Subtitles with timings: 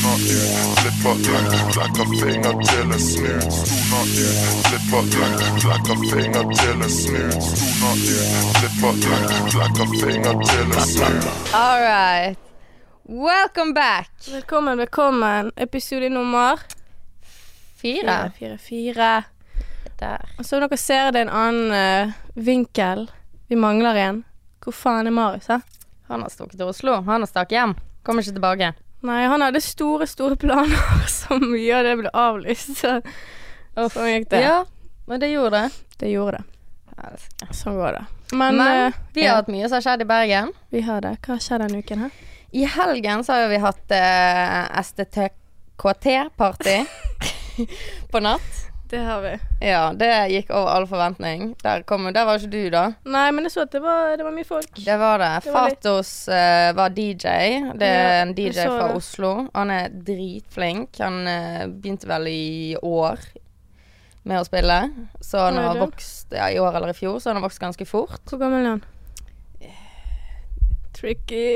[0.00, 3.52] Stoner ut, flipper ut, flekker finger til en snut.
[3.52, 7.42] Stoner ut, flipper ut, flekker finger til en snut.
[7.42, 11.28] Stoner ut, flipper ut, flekker finger til en snut.
[11.54, 12.38] All right.
[13.04, 14.10] Welcome back.
[14.32, 15.52] Velkommen, velkommen.
[15.56, 16.56] Episode nummer
[17.76, 18.32] Fire.
[18.38, 19.22] fire, fire.
[20.00, 20.18] Der.
[20.38, 21.72] Og Som dere ser, det er en annen
[22.08, 23.10] uh, vinkel.
[23.48, 24.24] Vi mangler en.
[24.64, 25.60] Hvor faen er Marius, hæ?
[26.08, 27.02] Han har stukket til Oslo.
[27.02, 27.76] Han har stakk hjem.
[28.02, 28.72] Kommer ikke tilbake.
[29.00, 30.76] Nei, han hadde store, store planer,
[31.20, 32.76] så mye av det ble avlyst.
[32.82, 33.00] Så
[33.94, 34.42] sånn gikk det.
[34.44, 34.64] Ja,
[35.08, 35.68] men det gjorde det.
[36.02, 36.44] Det gjorde det.
[37.56, 38.04] Sånn går det.
[38.32, 40.52] Men, Men eh, vi har ja, hatt mye som har skjedd i Bergen.
[40.70, 41.16] vi har det.
[41.24, 42.10] Hva har skjedd denne uken her?
[42.50, 46.76] I helgen så har vi hatt uh, STTKT-party
[48.12, 48.69] på natt.
[48.90, 49.38] Det har vi.
[49.60, 51.52] Ja, det gikk over all forventning.
[51.62, 52.82] Der, kom, der var ikke du, da.
[53.06, 54.70] Nei, men jeg så at det var, det var mye folk.
[54.74, 55.28] Det var det.
[55.44, 57.36] Det var Fatos eh, var DJ.
[57.78, 58.96] Det er Ja, en DJ fra det.
[58.98, 59.30] Oslo.
[59.54, 60.98] Han er dritflink.
[60.98, 63.22] Han uh, begynte vel i år
[64.26, 64.80] med å spille.
[65.22, 67.86] Så han har vokst ja, i år eller i fjor, så han har vokst ganske
[67.86, 68.24] fort.
[68.26, 68.82] Hvor gammel er han?
[70.98, 71.46] Tricky.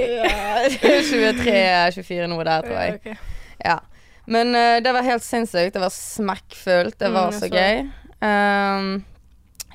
[0.79, 2.95] 23-24 noe der, tror jeg.
[3.03, 3.19] Okay.
[3.19, 3.35] ok.
[3.65, 3.81] Ja.
[4.27, 5.75] Men uh, det var helt sinnssykt.
[5.75, 6.99] Det var smekkfullt.
[6.99, 7.81] Det Mm, var mm, så gøy.
[8.25, 9.05] Um,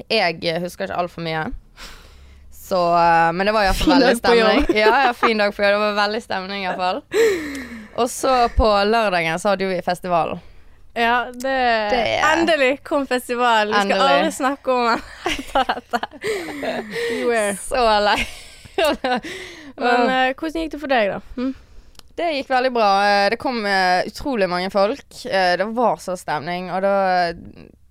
[0.09, 1.43] jeg husker ikke altfor mye.
[2.55, 4.65] Så uh, Men det var iallfall veldig stemning.
[4.77, 5.73] Ja, ja, fin dag på jobb.
[5.73, 7.01] Det var veldig stemning iallfall.
[7.99, 10.37] Og så på lørdagen så hadde vi festival.
[10.97, 11.55] Ja, det,
[11.93, 13.73] Det- Endelig kom festivalen.
[13.75, 14.87] Vi skal aldri snakke om
[15.29, 15.99] etter dette.
[17.09, 17.55] Beware.
[17.61, 18.19] Så lei.
[19.79, 21.19] Men uh, hvordan gikk det for deg, da?
[21.37, 21.51] Hm?
[22.19, 22.89] Det gikk veldig bra.
[23.07, 25.25] Eh, Det kom eh, utrolig mange folk.
[25.25, 26.95] Eh, Det var så stemning, og da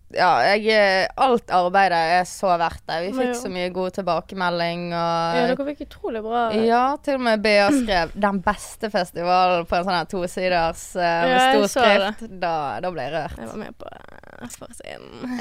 [0.08, 2.98] Ja, jeg Alt arbeidet er så verdt det.
[3.06, 3.40] Vi fikk Ja.
[3.40, 7.68] så mye god tilbakemelding og Ja, dere fikk utrolig bra Ja, til og med BA
[7.72, 12.40] skrev 'Den beste festivalen' på en sånn her tosiders uh, med Ja, stor skrift.
[12.40, 13.38] Da, da ble jeg rørt.
[13.38, 15.40] Jeg var med på uh, forsiden.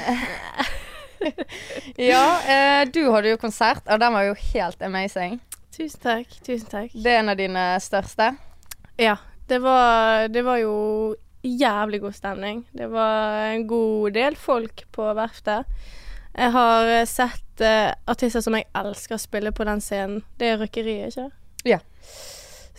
[1.98, 5.40] Ja, du hadde jo konsert, og den var jo helt amazing.
[5.74, 6.28] Tusen takk.
[6.46, 6.92] Tusen takk.
[6.94, 8.36] Det er en av dine største.
[8.98, 9.16] Ja,
[9.46, 10.74] det var, det var jo
[11.42, 12.64] jævlig god stemning.
[12.72, 15.68] Det var en god del folk på verftet.
[16.34, 20.24] Jeg har eh, sett uh, artister som jeg elsker spille på den scenen.
[20.38, 21.70] Det er Røkkeriet, ikke det?
[21.72, 21.78] Ja.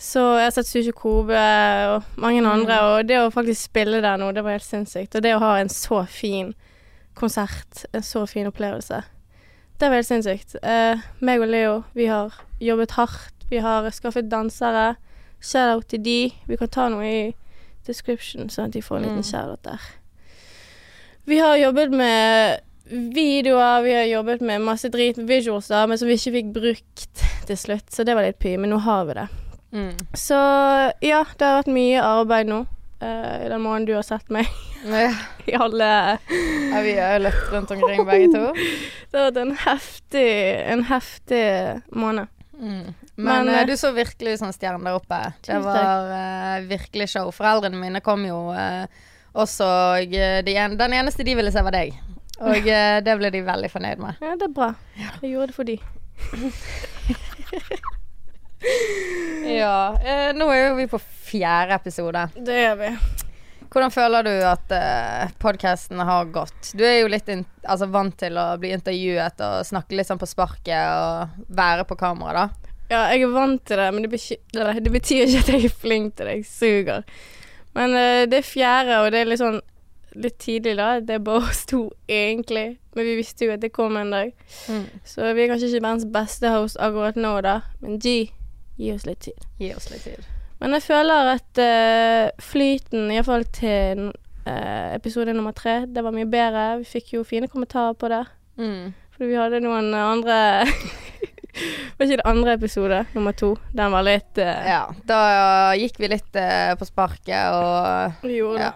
[0.00, 1.40] Så jeg har sett Sushi Kobe
[1.92, 5.16] og mange andre, og det å faktisk spille der nå, det var helt sinnssykt.
[5.16, 6.54] Og det å ha en så fin
[7.16, 9.02] konsert, en så fin opplevelse,
[9.80, 10.56] det var helt sinnssykt.
[10.64, 13.36] Uh, meg og Leo, vi har jobbet hardt.
[13.50, 14.94] Vi har skaffet dansere.
[15.40, 16.32] Shout-out til de.
[16.48, 17.34] Vi kan ta noe i
[17.86, 19.30] description, sånn at de får en liten Mm.
[19.30, 19.80] shout-out der.
[21.26, 22.60] Vi har jobbet med
[23.14, 26.52] videoer, vi har jobbet med masse drit med visuals, da, men som vi ikke fikk
[26.52, 29.28] brukt til slutt, så det var litt py, men nå har vi det.
[29.72, 29.92] Mm.
[30.18, 30.34] Så
[31.02, 32.66] ja, det har vært mye arbeid nå.
[33.00, 34.44] I den måneden du har sett meg
[34.84, 35.08] Ja,
[35.48, 35.86] i alle
[36.20, 38.50] ja, vi har løpt rundt omkring begge to.
[39.10, 40.26] Det har vært en heftig,
[40.74, 41.44] en heftig
[41.96, 42.28] måned.
[42.60, 42.90] Mm.
[43.16, 45.20] Men, Men, eh, du så virkelig ut som stjerne der oppe.
[45.46, 47.30] Det var uh, virkelig show.
[47.34, 48.86] Foreldrene mine kom jo uh,
[49.32, 50.16] også, og
[50.46, 51.88] de en, den eneste de ville se, var deg.
[52.40, 52.64] Og
[53.04, 54.16] det ble de veldig fornøyd med.
[54.24, 54.70] Ja, det er bra.
[55.20, 55.76] Jeg gjorde det for de.
[59.50, 59.96] Ja,
[60.36, 62.26] nå er jo vi på fjerde episode.
[62.36, 62.90] Det gjør vi.
[63.70, 66.72] Hvordan føler du at uh, podkasten har gått?
[66.74, 70.26] Du er jo litt altså, vant til å bli intervjuet og snakke litt sånn på
[70.26, 72.59] sparket og være på kamera, da.
[72.90, 74.38] Ja, jeg er vant til det, men det, betyr,
[74.82, 76.40] det betyr ikke at jeg er flink til det.
[76.40, 77.02] Jeg suger.
[77.78, 79.60] Men uh, det er fjerde, og det er litt sånn
[80.18, 80.88] litt tidlig, da.
[80.98, 82.80] Det er bare oss to, egentlig.
[82.96, 84.32] Men vi visste jo at det kom en dag.
[85.06, 87.60] Så vi er kanskje ikke verdens beste host akkurat nå, da.
[87.84, 88.16] Men G,
[88.80, 89.46] gi oss litt tid.
[89.62, 90.26] Gi oss litt tid.
[90.60, 96.28] Men jeg føler at uh, flyten, iallfall til uh, episode nummer tre, det var mye
[96.28, 96.66] bedre.
[96.82, 98.24] Vi fikk jo fine kommentarer på det.
[98.58, 98.90] Mm.
[99.14, 100.36] Fordi vi hadde noen andre
[101.98, 103.54] Var ikke det andre episode, nummer to?
[103.76, 104.52] Den var litt uh...
[104.68, 105.20] Ja, da
[105.78, 108.72] gikk vi litt uh, på sparket og Vi gjorde ja.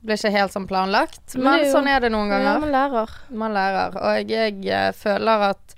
[0.00, 2.46] Ble ikke helt sånn planlagt, Men men, er jo- sånn er det noen ganger.
[2.54, 3.10] Ja, man lærer.
[3.36, 3.98] Man lærer.
[4.00, 5.74] Og jeg eh, føler at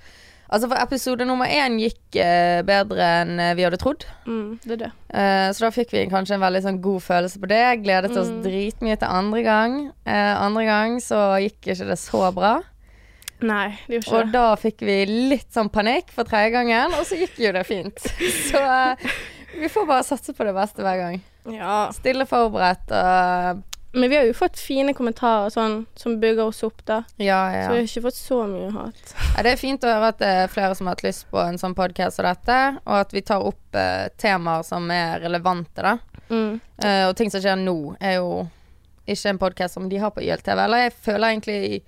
[0.53, 4.03] Altså, for episode nummer én gikk eh, bedre enn vi hadde trodd.
[4.29, 4.91] Mm, det er det.
[5.17, 7.61] Eh, så da fikk vi kanskje en veldig sånn god følelse på det.
[7.87, 8.43] Gledet oss Mm.
[8.45, 9.79] dritmye til andre gang.
[10.05, 12.59] Eh, andre gang så gikk ikke det så bra.
[13.43, 14.97] Nei, det gjorde ikke Og da fikk vi
[15.33, 18.07] litt sånn panikk for tredje gangen, og så gikk jo det fint.
[18.51, 19.13] Så uh,
[19.59, 21.21] vi får bare satse på det beste hver gang.
[21.51, 21.91] Ja.
[21.95, 23.63] Stille forberedt og
[23.93, 27.03] Men vi har jo fått fine kommentarer sånn, som bygger oss opp, da.
[27.21, 29.03] Ja, Så vi har ikke fått så mye hat.
[29.13, 29.43] ja.
[29.45, 31.61] Det er fint å høre at det er flere som har hatt lyst på en
[31.61, 32.57] sånn podkast som dette,
[32.87, 35.99] og at vi tar opp uh, temaer som er relevante, da.
[36.31, 36.57] Mm.
[36.81, 38.47] Uh, og ting som skjer nå, er jo
[39.05, 40.57] ikke en podkast som de har på YLTV.
[40.57, 41.83] Eller jeg føler egentlig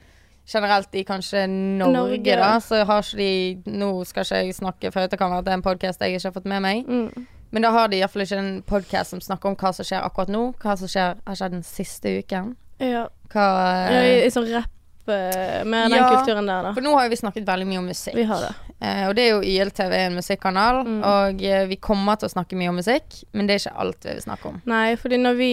[0.46, 4.92] generelt i kanskje Norge, Norge, da, så har ikke de Nå skal ikke jeg snakke
[4.92, 6.84] for det kan være at det er en podkast jeg ikke har fått med meg.
[6.88, 7.26] Mm.
[7.54, 10.28] Men da har de iallfall ikke en podkast som snakker om hva som skjer akkurat
[10.34, 10.44] nå.
[10.58, 12.56] Hva som skjer, har skjedd den siste uken.
[12.82, 13.04] Ja.
[13.32, 13.44] Hva
[13.94, 16.08] ja i, I sånn rapp eh, med den Ja.
[16.16, 16.72] kulturen der, da.
[16.74, 18.16] For nå har vi snakket veldig mye om musikk.
[18.18, 18.50] Vi har det.
[18.80, 20.98] Eh, og det er jo YLTV en musikkanal, Mm.
[21.06, 24.02] og eh, vi kommer til å snakke mye om musikk, men det er ikke alt
[24.04, 24.60] vi vil snakke om.
[24.66, 25.52] Nei, fordi når vi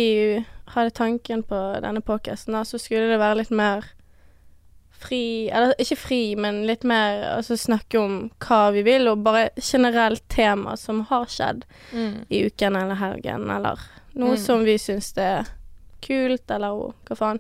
[0.74, 3.86] hadde tanken på denne podcasten, så skulle det være litt mer
[5.02, 9.50] fri Eller ikke fri, men litt mer altså snakke om hva vi vil, og bare
[9.60, 11.66] generelt tema som har skjedd
[12.30, 13.80] i uken eller helgen, eller
[14.14, 14.38] noe Mm.
[14.46, 15.46] som vi syns det er
[16.02, 17.40] kult, eller hva faen.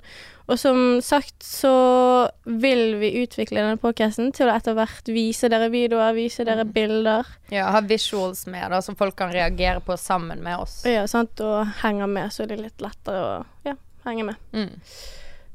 [0.51, 5.69] Og som sagt så vil vi utvikle denne podkasten til å etter hvert vise dere
[5.71, 6.73] videoer, vise dere Mm.
[6.73, 7.25] bilder.
[7.49, 10.83] Ja, ha visuals med, da, som folk kan reagere på sammen med oss.
[10.85, 13.75] Ja, sant, og henger med, så det er litt lettere å ja,
[14.05, 14.35] henge med.
[14.53, 14.79] Mm.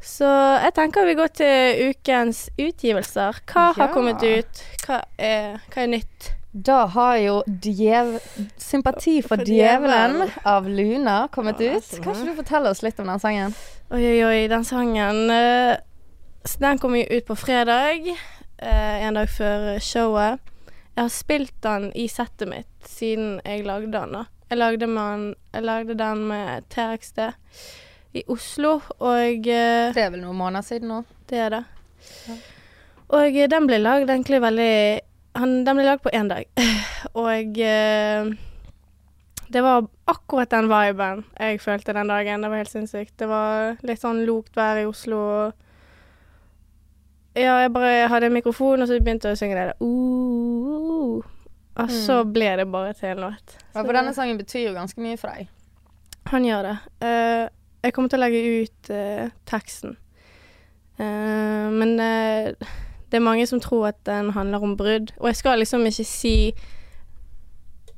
[0.07, 0.27] Så
[0.63, 3.41] jeg tenker vi går til ukens utgivelser.
[3.51, 3.93] Hva har Ja.
[3.93, 4.63] kommet ut?
[4.87, 6.33] Hva er, hva er nytt?
[6.57, 8.15] Da har jo djev...
[8.57, 11.91] 'Sympati for, For djevelen' av Luna kommet Ja, ut.
[12.03, 13.55] Kan ikke du fortelle oss litt om den sangen?
[13.91, 15.77] Oi, oi, oi, den sangen eh,
[16.61, 18.07] Den kom jo ut på fredag,
[18.59, 20.39] eh, en dag før showet.
[20.97, 24.25] Jeg har spilt den i settet mitt siden jeg lagde den, da.
[24.49, 27.19] Jeg lagde, man, jeg lagde den med TXD
[28.13, 31.03] i Oslo, og eh, Det er vel noen måneder siden nå.
[31.29, 31.65] Det er det.
[33.13, 34.75] Og eh, den ble lagd egentlig veldig
[35.37, 36.47] han, Den ble lagd på én dag.
[37.27, 38.31] Og eh,
[39.53, 42.43] det var akkurat den viben jeg følte den dagen.
[42.43, 43.15] Det var helt sinnssykt.
[43.19, 45.21] Det var litt sånn lukt vær i Oslo.
[47.37, 49.77] Ja, jeg bare hadde en mikrofon, og så begynte jeg å synge det der.
[49.85, 51.21] Uh,
[51.77, 53.59] og så ble det bare til en låt.
[53.75, 55.53] Ja, for denne sangen betyr jo ganske mye for deg.
[56.33, 56.77] han gjør det.
[57.85, 59.97] Jeg kommer til å legge ut eh, teksten.
[60.99, 62.73] Eh, men eh,
[63.11, 65.13] det er mange som tror at den handler om brudd.
[65.21, 66.55] Og jeg skal liksom ikke si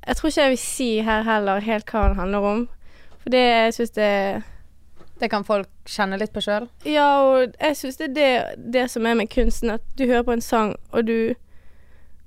[0.08, 2.68] Jeg tror ikke jeg vil si her heller helt hva den handler om.
[3.22, 4.42] For det jeg syns det
[5.20, 6.68] Det kan folk kjenne litt på sjøl.
[6.86, 10.22] Ja, og jeg syns det er det, det som er med kunsten, at du hører
[10.22, 11.34] på en sang, og du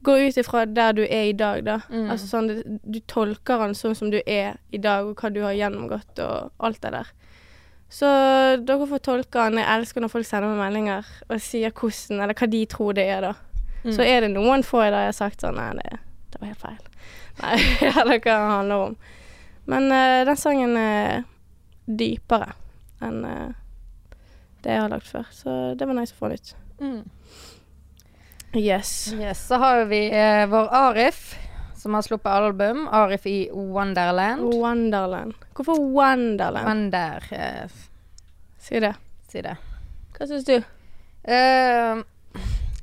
[0.03, 1.77] går ut ifra der du er i dag, da.
[1.87, 2.09] Mm.
[2.11, 2.49] Altså sånn,
[2.83, 6.51] du tolker den sånn som du er i dag, og hva du har gjennomgått, og
[6.59, 7.13] alt det der.
[7.91, 8.07] Så
[8.63, 9.59] dere får tolke den.
[9.59, 13.07] Jeg elsker når folk sender meg meldinger og sier hvordan, eller hva de tror det
[13.11, 13.33] er, da.
[13.81, 13.91] Mm.
[13.97, 15.97] Så er det noen få der jeg har sagt sånn Nei, det,
[16.31, 16.81] det var helt feil.
[17.41, 17.57] Nei,
[17.89, 18.95] eller hva det handler om.
[19.71, 21.23] Men uh, den sangen er
[21.85, 22.53] dypere
[23.03, 23.49] enn uh,
[24.61, 25.27] det jeg har lagt før.
[25.33, 26.53] Så det var nice å få nytt.
[26.79, 27.01] Mm.
[28.55, 29.11] Yes.
[29.15, 31.33] Yes, så har vi uh, vår Arif,
[31.81, 32.85] som har sluppet album.
[32.87, 34.53] Arif i Wonderland.
[34.53, 35.33] Wonderland.
[35.57, 36.67] Hvorfor Wonderland?
[36.67, 37.69] Wonder, eh,
[38.61, 38.93] Si det.
[39.27, 39.57] si det.
[40.13, 40.57] Hva syns du?
[41.25, 42.01] Uh,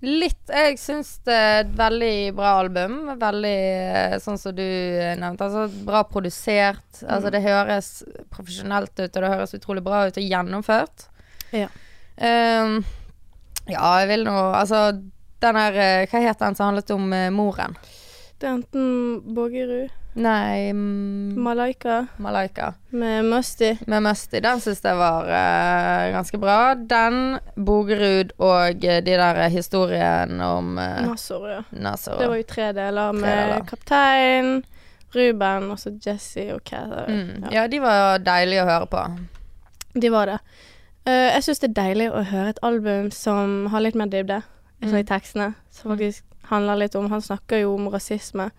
[0.02, 2.96] litt Jeg syns det er et veldig bra album.
[3.18, 5.46] Veldig eh, sånn som du eh, nevnte.
[5.46, 7.02] Altså bra produsert.
[7.04, 7.92] Altså det høres
[8.34, 11.08] profesjonelt ut, og det høres utrolig bra ut og gjennomført.
[11.54, 11.70] Ja.
[12.18, 12.82] Uh,
[13.70, 14.78] ja, jeg vil nå Altså
[15.38, 15.76] den her
[16.10, 17.76] Hva het den som handlet om uh, moren?
[18.38, 18.84] Det er enten
[19.34, 19.88] Bågerud,
[20.18, 22.72] Nei mm, Malaika Malaika.
[22.90, 23.72] med Musty.
[23.86, 24.38] Med Musty.
[24.42, 26.74] Den syns jeg var uh, ganske bra.
[26.74, 31.60] Den, Bogerud og eh, de der historiene historien om uh, Nasor, ja.
[31.70, 32.18] Nasor.
[32.18, 33.64] Det var jo tre deler Tre med deler.
[33.68, 34.52] kaptein,
[35.14, 37.06] Ruben og så Jesse og Cather.
[37.08, 37.50] mm.
[37.52, 39.04] Ja, de var deilige å høre på.
[39.98, 40.38] De var det.
[41.08, 44.42] Uh, jeg syns det er deilig å høre et album som har litt mer dybde
[44.78, 45.00] altså Mm.
[45.00, 45.54] i tekstene.
[45.74, 48.50] Som faktisk handler litt om Han snakker jo om rasisme.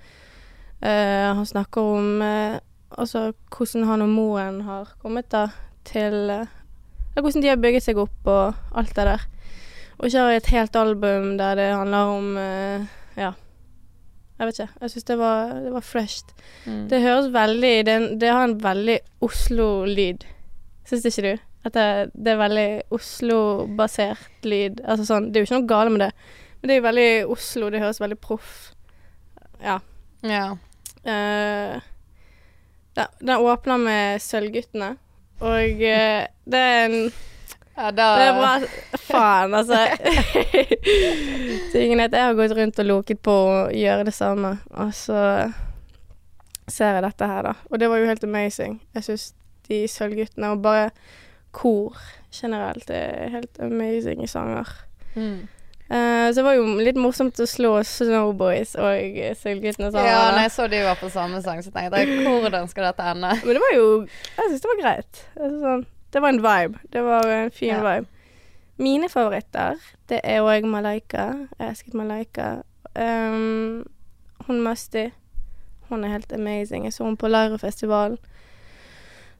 [0.79, 2.59] Uh, han snakker om uh,
[2.95, 5.49] altså hvordan han og moren har kommet da
[5.87, 6.55] til uh,
[7.19, 9.23] Hvordan de har bygget seg opp og alt det der.
[9.99, 12.27] Og ikke har et helt album der det handler om
[13.17, 13.33] Ja.
[14.39, 14.73] Jeg vet ikke.
[14.81, 16.29] Jeg syns det var, det var fresht.
[16.63, 16.87] Mm.
[16.87, 20.23] Det høres veldig Det, det har en veldig Oslo-lyd.
[20.87, 21.41] Syns ikke du?
[21.67, 24.79] At det, det er veldig Oslo-basert lyd.
[24.85, 26.11] Altså sånn Det er jo ikke noe galt med det,
[26.59, 27.69] men det er jo veldig Oslo.
[27.71, 28.73] Det høres veldig proff
[29.63, 29.79] Ja.
[30.25, 30.57] Ja.
[30.99, 31.79] Uh,
[32.97, 34.93] den, den åpner med Sølvguttene,
[35.39, 37.11] og uh, det er en
[37.79, 39.77] ja da, Det er bra Faen, altså.
[41.71, 44.91] Tingen er at jeg har gått rundt og loket på å gjøre det samme, og
[44.97, 45.21] så
[46.67, 47.53] ser jeg dette her, da.
[47.71, 48.81] Og det var jo helt amazing.
[48.97, 49.29] Jeg syns
[49.69, 50.89] de Sølvguttene Og bare
[51.55, 51.97] kor
[52.33, 52.89] generelt.
[52.89, 54.69] Er helt amazing i sanger.
[55.15, 55.47] Mm.
[55.89, 60.05] Eh, så det var jo litt morsomt å slå Snowboys og Sølvguttene sammen.
[60.05, 63.07] Ja, når jeg så de var på samme sang, så tenkte jeg hvordan skal dette
[63.15, 63.31] ende?
[63.41, 65.21] Men det var jo Jeg syns det var greit.
[65.39, 66.83] Altså, sånn, det var en vibe.
[66.93, 67.81] Det var en fin Ja.
[67.85, 68.07] vibe.
[68.79, 69.75] Mine favoritter,
[70.07, 71.25] det er òg Malaika.
[71.59, 72.51] Jeg elsket Malaika.
[72.95, 73.83] Um,
[74.47, 75.09] hun Musti.
[75.89, 76.85] Hun er helt amazing.
[76.85, 78.17] Jeg så henne på Lyra-festivalen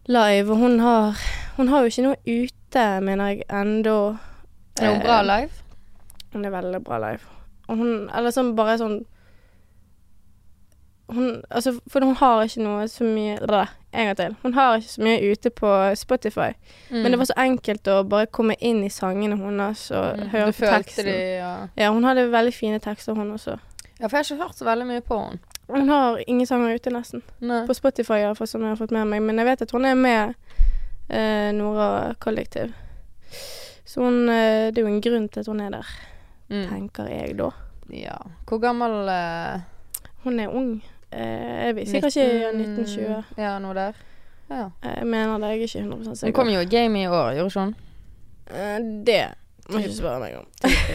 [0.10, 1.15] live, og hun har
[1.58, 4.18] Hun har jo ikke noe ute, mener jeg, ennå.
[4.82, 5.50] Er hun bra live?
[6.33, 7.25] Hun er veldig bra live.
[7.69, 9.05] Og hun Eller sånn bare sånn
[11.09, 13.38] hun, altså, for hun har ikke noe så mye
[13.93, 14.36] En gang til.
[14.43, 16.51] Hun har ikke så mye ute på Spotify.
[16.91, 17.00] Mm.
[17.01, 20.27] Men det var så enkelt å bare komme inn i sangene hennes og Mm.
[20.29, 21.05] høre Du på teksten.
[21.05, 21.67] de, ja.
[21.75, 23.57] Ja, hun hadde veldig fine tekster, hun også.
[24.00, 25.39] ja, for jeg har ikke hørt så veldig mye på henne.
[25.69, 27.21] Hun har ingen sanger ute, nesten.
[27.41, 27.65] Nei.
[27.65, 29.21] På Spotify, iallfall, som jeg har fått med meg.
[29.21, 30.36] Men jeg vet at hun er med
[31.09, 32.71] eh, Nora Kollektiv.
[33.86, 35.86] Så hun eh, Det er jo en grunn til at hun er der,
[36.50, 36.63] Mm.
[36.70, 37.50] tenker jeg da.
[37.94, 38.18] Ja.
[38.48, 39.62] Hvor gammel uh,
[40.24, 40.84] Hun er ung.
[41.12, 43.24] Eh, jeg vet sikkert ikke 1920.
[43.38, 43.94] Ja, noe der.
[44.50, 44.65] Ja.
[44.84, 46.36] Jeg mener det, jeg er ikke 100 Hun sikker.
[46.36, 47.75] kom jo i game i år, gjorde ikke hun?
[48.50, 49.22] Eh, det
[49.70, 50.46] må ikke spørre meg om.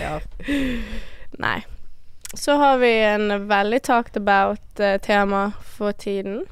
[0.00, 0.18] Ja.
[1.46, 1.60] Nei.
[2.34, 6.42] Så har vi en veldig talked about-tema for tiden.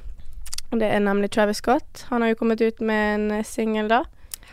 [0.71, 2.07] Det er nemlig Travis Scott.
[2.09, 4.05] Han har jo kommet ut med en singel, da.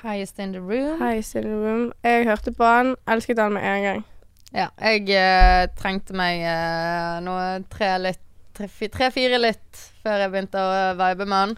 [0.04, 1.02] Highest in the room.
[1.02, 1.92] Highest in the Room.
[2.04, 4.06] Jeg hørte på han, elsket han med en gang.
[4.56, 8.24] Ja, jeg eh, trengte meg eh, noe tre litt
[8.58, 11.54] tre- Tre-fire litt før jeg begynte å vibe med han.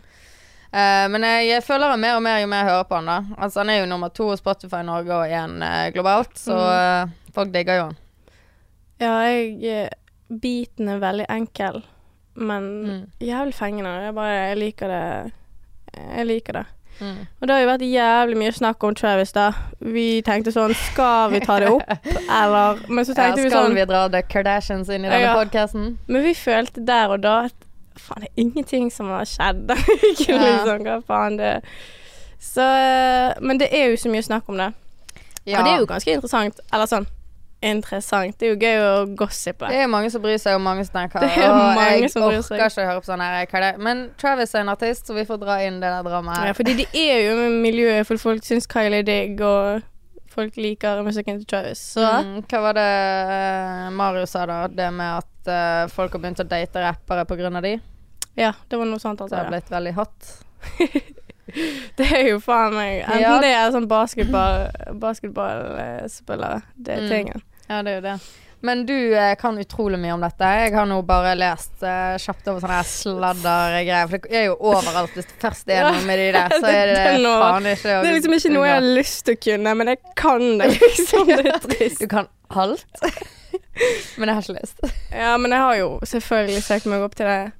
[0.71, 3.15] Eh, men jeg føler han mer og mer jo mer jeg hører på han, da.
[3.41, 7.15] Altså Han er jo nummer to hos Spotify Norge og én eh, globalt, så eh,
[7.35, 7.97] folk digger jo han.
[9.01, 9.89] Ja, jeg eh,
[10.31, 11.81] Beaten er veldig enkel,
[12.39, 13.01] men Mm.
[13.19, 13.95] jævlig fengende.
[14.05, 15.33] Jeg bare Jeg liker det.
[15.97, 16.65] Jeg liker det.
[17.01, 17.21] Mm.
[17.41, 19.47] Og det har jo vært jævlig mye snakk om Travis, da.
[19.81, 21.89] Vi tenkte sånn Skal vi ta det opp,
[22.41, 25.33] eller Men så Ja, vi sånn skal vi dra The Kardashians inn i denne Ja.
[25.39, 25.97] podcasten?
[26.07, 27.53] Men vi følte der og da at
[27.97, 29.73] faen, det er ingenting som har skjedd.
[30.11, 30.43] Ikke Ja.
[30.45, 31.55] liksom, hva faen det
[32.39, 34.69] Så eh, Men det er jo så mye snakk om det.
[35.51, 36.59] Og det er jo ganske interessant.
[36.71, 37.07] Eller sånn
[37.61, 38.37] interessant.
[38.39, 39.67] Det er jo gøy å gossipe.
[39.69, 42.09] Det er mange som bryr seg, og mange som tenker Det er «Åh, mange jeg
[42.11, 42.57] som bryr seg».
[42.57, 43.71] orker ikke å høre på sånn her hva er det?
[43.85, 46.73] Men Travis er en artist, så vi får dra inn det der dramaet Ja, fordi
[46.81, 49.81] det er jo miljøet, for folk syns Kylie er digg, og
[50.31, 51.79] folk liker musikken til Travis.
[51.97, 52.89] Så Mm, hva var det
[53.37, 54.61] eh, Mario sa da?
[54.67, 57.77] Det med at uh, folk har begynt å date rappere på grunn av de?
[58.39, 59.19] ja, det var noe sånt.
[59.19, 59.51] Det Altså, har ja.
[59.51, 60.31] blitt veldig hot.
[61.97, 63.31] Det er jo faen meg Enten Ja.
[63.43, 64.69] det er sånn basketball
[65.01, 66.61] basketballspillere.
[66.77, 67.09] Det er Mm.
[67.09, 67.41] tingen.
[67.71, 68.19] Ja, det er jo det.
[68.63, 70.45] Men du eh, kan utrolig mye om dette.
[70.45, 74.09] Jeg har nå bare lest eh, kjapt over sånne her sladdergreier.
[74.11, 75.15] For det er jo overalt.
[75.17, 78.11] Hvis det først er noe med de der, så er det, Det faen ikke Det
[78.11, 81.31] er liksom ikke noe jeg har lyst til å kunne, men jeg kan det, liksom.
[81.31, 82.03] Det er trist.
[82.03, 83.01] Du kan alt.
[84.19, 84.83] Men jeg har ikke lyst.
[85.09, 87.51] Ja, men jeg har jo selvfølgelig søkt meg opp til det.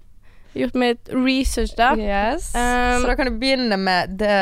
[0.56, 1.90] Gjort mitt research, da.
[1.98, 2.52] Yes.
[2.56, 4.36] Um, så da kan du begynne med the,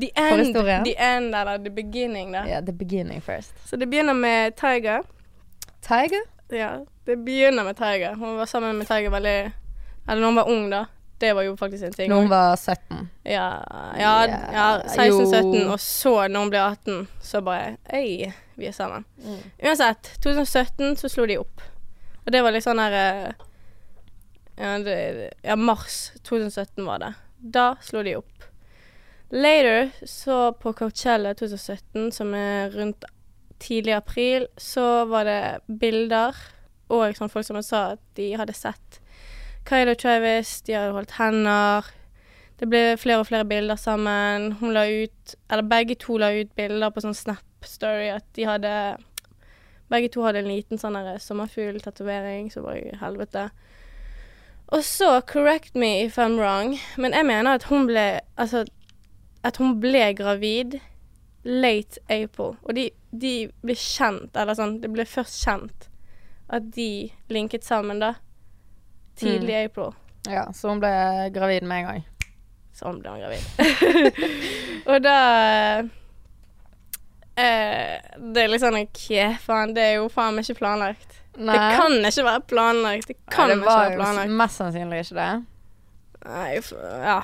[0.00, 2.46] The end, the end, eller the beginning, da.
[2.46, 3.68] yeah, the beginning first.
[3.68, 5.02] Så det begynner med Tiger.
[5.80, 6.20] Tiger?
[6.48, 8.14] Ja, det begynner med Tiger.
[8.14, 9.52] Hun var sammen med Tiger veldig
[10.08, 10.84] Eller når hun var ung, da.
[11.18, 12.10] Det var jo faktisk en ting.
[12.10, 13.10] Når hun var 17.
[13.24, 13.62] Ja,
[13.98, 18.72] ja, Ja, ja 16-17, og så når hun ble 18, så bare Øy, vi er
[18.72, 19.04] sammen.
[19.64, 21.60] Uansett, 2017 så slo de opp.
[22.26, 23.32] Og det var litt sånn her eh,
[24.58, 27.12] ja, det, ja, mars 2017 var det.
[27.38, 28.47] Da slo de opp.
[29.30, 33.04] Later, så på Coachella 2017, som er rundt
[33.60, 35.42] tidlig april, så var det
[35.80, 36.36] bilder
[36.88, 39.00] og sånn folk som sa at de hadde sett
[39.68, 41.90] Kylo Travis, de hadde holdt hender.
[42.58, 44.54] Det ble flere og flere bilder sammen.
[44.62, 48.72] Hun la ut Eller begge to la ut bilder på sånn Snap-story at de hadde
[49.92, 53.46] Begge to hadde en liten sånn sommerfugltatovering, så var i helvete.
[54.68, 58.66] Og så, correct me if I'm wrong, men jeg mener at hun ble Altså,
[59.48, 60.78] at hun ble gravid
[61.48, 62.56] late April.
[62.62, 65.88] Og de, de ble kjent, eller sånn Det ble først kjent
[66.48, 68.14] at de linket sammen, da.
[69.20, 69.92] Tidlig i April.
[70.28, 70.92] Ja, så hun ble
[71.34, 72.04] gravid med en gang.
[72.76, 73.44] Sånn ble hun gravid.
[74.90, 75.18] og da
[77.36, 79.04] eh, Det er litt sånn OK,
[79.44, 81.18] faen, det er jo faen meg ikke planlagt.
[81.38, 81.54] Nei.
[81.54, 83.10] Det kan ikke være planlagt.
[83.10, 85.32] Det kan Nei, det ikke var jo mest sannsynlig ikke det.
[86.24, 86.48] Nei,
[87.04, 87.20] ja.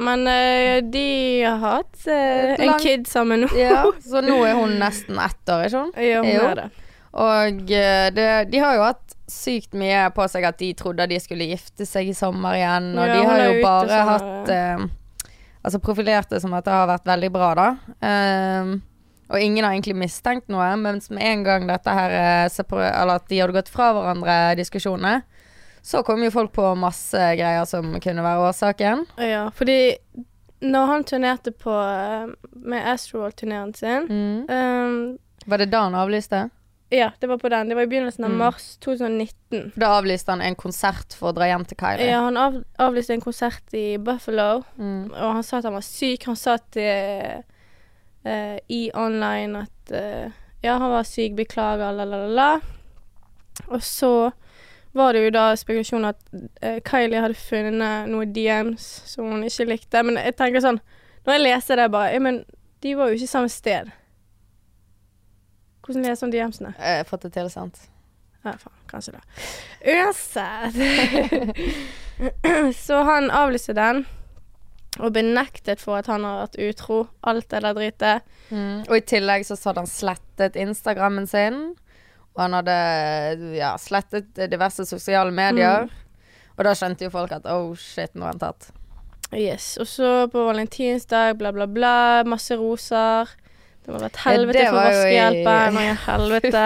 [0.00, 1.08] Men uh, de
[1.44, 3.50] har hatt uh, en kid sammen nå.
[3.58, 6.00] Ja, så nå er hun nesten ett år, ikke sant?
[6.00, 6.70] Ja, hun er det.
[7.10, 11.18] Og eh, det, de har jo hatt sykt mye på seg at de trodde de
[11.22, 14.86] skulle gifte seg i sommer igjen, og Ja, de har jo bare sånn, hatt eh,
[15.60, 17.66] Altså profilert det som at det har vært veldig bra, da.
[18.08, 18.70] Ehm,
[19.28, 23.26] og ingen har egentlig mistenkt noe, mens med en gang dette her eh, Eller at
[23.28, 25.20] de hadde gått fra hverandre, diskusjonene,
[25.82, 29.06] så kom jo folk på masse greier som kunne være årsaken.
[29.18, 29.96] Ja, fordi
[30.60, 34.10] når han turnerte på eh, med Astroworld-turneren sin
[34.50, 36.50] ehm, Var det da han avlyste?
[36.92, 37.68] Ja, det var på den.
[37.70, 38.38] Det var i begynnelsen av Mm.
[38.42, 39.70] mars 2019.
[39.72, 42.08] For da avlyste han en konsert for å dra hjem til Kylie.
[42.10, 45.12] Ja, han av, avlyste en konsert i Buffalo, Mm.
[45.14, 46.24] og han sa at han var syk.
[46.26, 47.44] Han sa til
[48.26, 50.32] uh, i online at uh,
[50.62, 52.60] ja, han var syk, beklager, la, la, la, la.
[53.70, 54.32] Og så
[54.92, 59.68] var det jo da spekulasjoner at eh, Kylie hadde funnet noen DMs som hun ikke
[59.70, 60.02] likte.
[60.06, 60.80] Men jeg tenker sånn
[61.26, 62.42] Når jeg leser det, bare Ja, men
[62.82, 63.90] de var jo ikke samme sted.
[65.84, 66.72] Hvordan leser hun DMs-ene?
[66.78, 67.82] Jeg har fått det til, sant.
[68.40, 69.22] Ja, faen, kanskje det.
[69.84, 70.78] Uansett.
[72.84, 74.06] så han avlyste den,
[74.98, 77.02] og benektet for at han har vært utro.
[77.20, 78.32] Alt det der dritet.
[78.48, 78.86] Mm.
[78.88, 81.60] Og i tillegg så hadde han slettet Instagrammen sin.
[82.40, 82.76] Han hadde
[83.56, 85.90] ja, slettet diverse sosiale medier.
[86.56, 88.70] Og da skjønte jo folk at oh shit, nå er han tatt.
[89.32, 89.76] Yes.
[89.80, 91.94] Og så på valentinsdag, bla, bla, bla.
[92.26, 93.30] Masse roser.
[93.80, 95.78] Det må ha vært helvete for vaskehjelpen.
[95.80, 96.64] I helvete.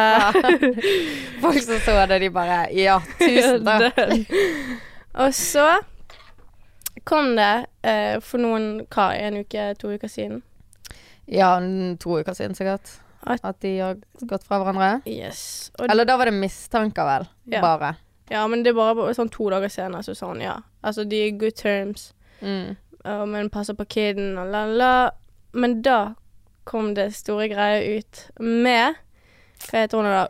[1.45, 4.01] Folk som så det, de bare Ja, tusen takk.
[5.15, 5.69] og så
[7.05, 10.43] kom det eh, for noen hva, en uke, to uker siden.
[11.31, 11.55] Ja,
[12.01, 12.97] to uker siden sikkert.
[13.27, 15.03] At- At de har gått fra hverandre.
[15.07, 15.71] Yes.
[15.79, 17.27] Og Eller da var det mistanker, vel.
[17.47, 17.61] Ja.
[17.63, 17.97] Bare.
[18.31, 20.59] Ja, men det er bare sånn to dager senere, så sa han ja.
[20.83, 22.13] Altså, de er good terms,
[22.43, 22.77] Mm.
[23.05, 25.11] uh, men passer på kiden og la, la.
[25.53, 26.15] Men da
[26.65, 28.95] kom det store greier ut med
[29.69, 30.29] Hva heter hun da?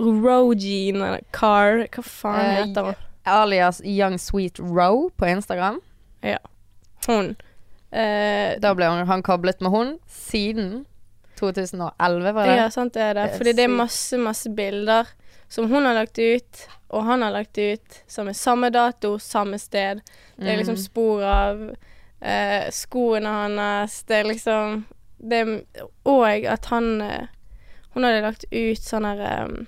[0.00, 2.94] Rogine Car Hva faen Eh, heter hun?
[3.26, 5.80] Alias Young Sweet Ro på Instagram.
[6.22, 6.38] Ja.
[7.06, 7.36] Hun.
[7.92, 10.86] Uh, Da ble han, han koblet med hun siden
[11.38, 12.56] 2011, var det?
[12.58, 13.26] ja, sant det er det.
[13.30, 15.06] Er Fordi det er masse, masse bilder
[15.48, 19.58] som hun har lagt ut, og han har lagt ut, som er samme dato, samme
[19.58, 20.02] sted.
[20.36, 20.82] Det er liksom Mm.
[20.84, 21.62] spor av
[22.20, 24.02] eh, skoene hans.
[24.02, 24.84] Det er liksom
[25.18, 27.26] det, er- Og at han eh,
[27.94, 29.66] Hun hadde lagt ut sånn her um,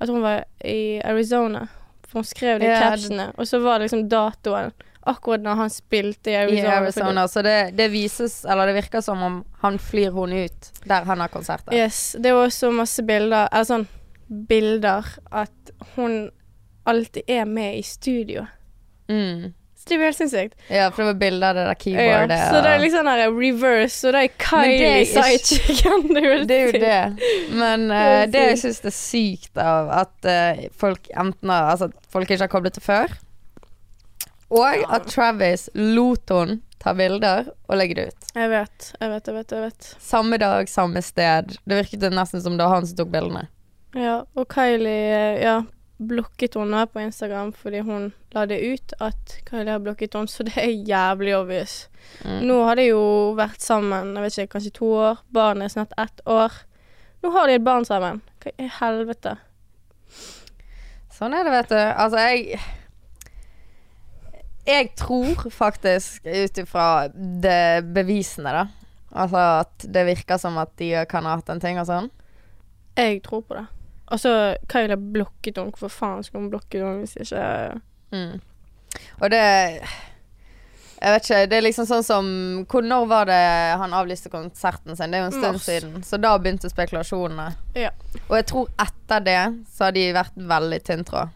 [0.00, 1.66] At hun var i Arizona.
[2.06, 3.32] For hun skrev det i Ja, captionene.
[3.38, 4.72] Og så var det liksom datoen
[5.10, 6.76] akkurat når han spilte i I Arizona.
[6.76, 7.26] Arizona.
[7.28, 11.20] Så det, det vises, eller det virker som om han flyr hun ut der han
[11.20, 11.74] har konserter.
[11.74, 12.16] Yes.
[12.18, 13.86] Det er også masse bilder Eller sånn
[14.48, 16.30] bilder at hun
[16.88, 18.46] alltid er med i studio.
[19.08, 19.52] Mm.
[19.84, 20.54] Så det er jo helt sinnssykt.
[20.72, 24.06] Ja, for det var bilder av det der Ja, så det er liksom der reverse,
[24.08, 26.06] og det er Men det Kylie sidechicken.
[26.08, 27.26] Det er jo Det er jo det.
[27.52, 31.90] Men Det eh, det jeg syns er sykt av at uh, folk enten har Altså
[32.08, 33.12] folk ikke har koblet til før,
[34.54, 38.26] og at Travis lot hun ta bilder og legge det ut.
[38.36, 39.52] Jeg vet, jeg vet, jeg vet.
[39.54, 39.90] jeg vet.
[40.04, 41.56] Samme dag, samme sted.
[41.64, 43.46] Det virket nesten som det var han som tok bildene.
[43.96, 45.60] Ja, og Kylie eh, ja,
[46.02, 50.46] blokket henne på Instagram fordi hun la det ut at Kylie har blokket henne, så
[50.46, 51.76] det er jævlig obvious.
[52.26, 52.40] Mm.
[52.50, 53.02] Nå har de jo
[53.38, 55.24] vært sammen jeg vet ikke, kanskje to år.
[55.34, 56.62] Barnet er snart ett år.
[57.24, 58.20] Nå har de et barn sammen.
[58.42, 59.38] Hva i helvete?
[61.14, 61.78] Sånn er det, vet du.
[61.78, 62.58] Altså, jeg
[64.64, 68.64] Jeg tror faktisk, ut ifra bevisene, da
[69.14, 72.08] Altså at det virker som at de kan ha hatt en ting og sånn.
[72.98, 73.66] Jeg tror på det.
[74.10, 74.32] Altså,
[74.70, 75.70] Kylie har blokket henne.
[75.70, 77.44] Hvorfor faen skal hun blokke henne hvis ikke
[78.14, 78.40] Mm.
[79.20, 79.40] Og det
[81.00, 82.26] Jeg vet ikke, det er liksom sånn som
[82.70, 85.10] hvor, Når var det han avlyste konserten sin?
[85.10, 85.64] Det er jo en stund Mars.
[85.66, 86.04] siden.
[86.06, 87.48] Så da begynte spekulasjonene.
[87.74, 87.90] Ja.
[88.28, 89.40] Og jeg tror etter det
[89.74, 91.34] så har de vært veldig tynntråd.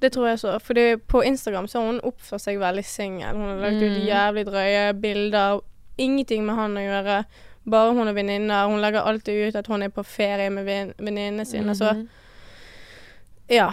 [0.00, 0.58] Det tror jeg så.
[0.60, 3.34] Fordi på Instagram så har hun oppført seg veldig singel.
[3.36, 4.06] Hun har lagt ut Mm.
[4.06, 5.60] jævlig drøye bilder.
[5.98, 7.24] Ingenting med han å gjøre.
[7.70, 8.66] Bare hun og venninner.
[8.68, 11.74] Hun legger alltid ut at hun er på ferie med ven- venninnene sine.
[11.74, 12.08] Så Mhm.
[13.50, 13.70] ja.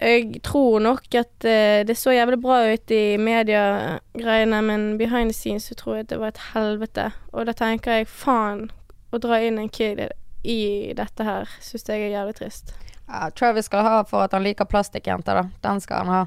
[0.00, 5.32] Jeg tror nok at uh, det så jævlig bra ut i mediegreiene, men behind the
[5.32, 7.12] scenes så tror jeg det var et helvete.
[7.32, 8.70] Og da tenker jeg faen,
[9.12, 10.00] å dra inn en kid
[10.44, 12.74] i dette her syns jeg er jævlig trist.
[13.08, 15.44] Ja, Travis skal ha for at han liker plastikkjenter, da.
[15.68, 16.24] Den skal han ha.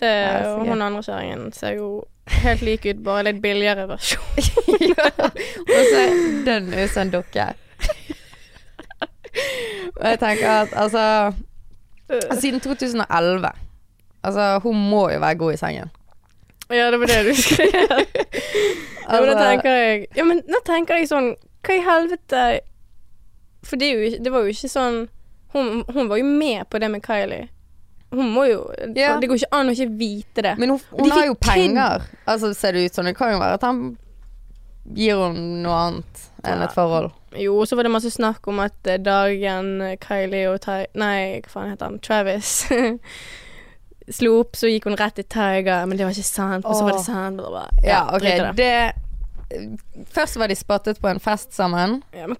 [0.00, 1.88] Det, Ja, og hun andre kjerringen ser jo
[2.42, 4.24] helt lik ut, bare litt billigere versjon.
[4.90, 5.06] ja.
[5.14, 6.16] Og så er
[6.48, 7.44] den ut som en dukke.
[9.94, 11.32] Og jeg tenker at altså
[12.40, 13.48] Siden 2011
[14.24, 15.90] Altså, hun må jo være god i sengen.
[16.70, 17.72] Ja, det var det du skrev.
[19.10, 21.34] ja, men da Altså- tenker jeg Ja, men nå tenker jeg sånn
[21.66, 22.44] Hva i helvete
[23.64, 25.04] For det, jo, det var jo ikke sånn
[25.54, 27.48] hun, hun var jo med på det med Kylie.
[28.14, 28.60] Hun må jo
[28.94, 29.16] yeah.
[29.18, 30.52] Det går ikke an å ikke vite det.
[30.60, 32.04] Men hun, hun har jo penger.
[32.30, 33.06] Altså, ser det ut som.
[33.08, 33.80] Det kan jo være at han
[34.94, 36.68] gir henne noe annet enn Ja.
[36.68, 37.10] et forhold.
[37.40, 40.84] Jo, så var det masse snakk om at eh, dagen eh, Kylie og Ty...
[41.00, 41.96] Nei, hva faen heter han?
[42.04, 42.50] Travis
[44.18, 46.66] slo opp, så gikk hun rett til Tiger, men det var ikke sant.
[46.68, 47.40] Og så var det sant.
[47.40, 48.28] Bare, Ja, ok.
[48.28, 48.52] det.
[48.60, 52.02] Det Først var de spottet på en fest sammen.
[52.14, 52.36] Ja, men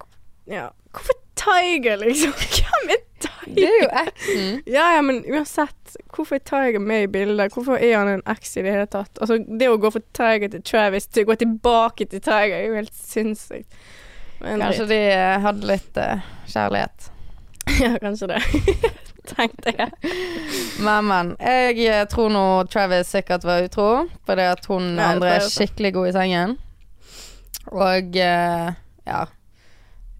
[0.51, 0.69] ja.
[0.95, 2.33] Hvorfor Tiger, liksom?
[2.57, 3.55] Hvem er Tiger?
[3.55, 4.63] Det er jo eksen.
[4.67, 7.53] Ja, ja, men uansett, hvorfor er Tiger med i bildet?
[7.55, 9.19] Hvorfor er han en eks i det hele tatt?
[9.21, 12.67] Altså, det å gå fra Tiger til Travis til å gå tilbake til Tiger er
[12.69, 13.69] jo helt sinnssykt.
[14.45, 17.11] Men Kanskje de eh, hadde litt uh, kjærlighet.
[17.81, 18.43] Ja, kanskje det.
[19.31, 20.11] Tenkte jeg.
[20.85, 21.31] Men, men.
[21.41, 23.87] Jeg eh, tror nå Travis sikkert var utro,
[24.29, 26.59] fordi at hun Ja, andre er skikkelig god i sengen.
[27.73, 28.77] Og uh,
[29.09, 29.23] ja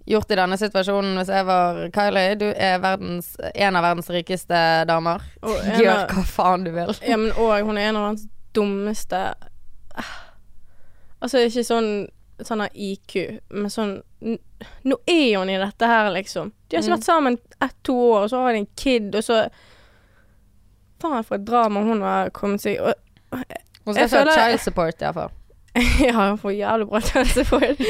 [0.07, 4.59] Gjort i denne situasjonen, hvis jeg var Kylie Du er verdens, en av verdens rikeste
[4.91, 5.23] damer.
[5.43, 6.93] En Gjør hva faen du vil.
[7.09, 9.23] Ja, men òg hun er en av hans dummeste.
[11.25, 11.89] Altså ikke sånn
[12.45, 13.15] sånn av IQ,
[13.55, 13.93] men sånn
[14.25, 16.49] Nå er hun i dette her, liksom.
[16.69, 16.97] De har ikke Mm.
[16.99, 19.49] vært sammen ett-to år, og så har de en kid, og så
[21.01, 22.95] Faen for et drama hun har kommet seg i.
[23.85, 25.31] Hun skal ha child support, iallfall.
[26.07, 27.81] Ja, han får jævlig bra helseford.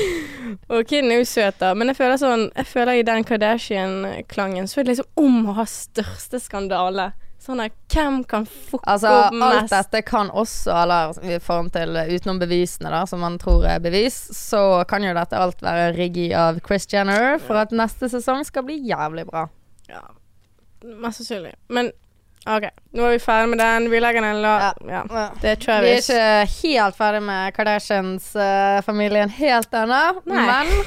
[0.72, 1.74] og kiden er jo søt, da.
[1.76, 5.58] Men jeg føler sånn Jeg føler i den Kardashian-klangen så er det liksom om å
[5.58, 7.10] ha største skandale.
[7.44, 11.92] Sånn der Hvem kan fucke Altså, opp alt dette kan også, eller i forhold til
[11.92, 16.30] utenom bevisene, da, som man tror er bevis, så kan jo dette alt være riggy
[16.40, 19.44] av Chris Jenner for at neste sesong skal bli jævlig bra.
[19.92, 20.00] Ja,
[21.04, 21.52] mest sannsynlig.
[21.68, 21.92] Men
[22.44, 23.86] OK, nå er vi ferdig med den.
[23.88, 24.74] Vi legger den la...
[24.84, 25.00] Ja.
[25.40, 30.68] Det er Vi er ikke helt ferdig med Kardashians-familien helt ennå, men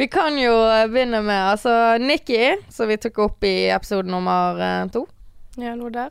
[0.00, 0.56] Vi kan jo
[0.90, 5.06] begynne med altså Nikki, som vi tok opp i episode nummer uh, to.
[5.58, 6.10] Ja, noe der.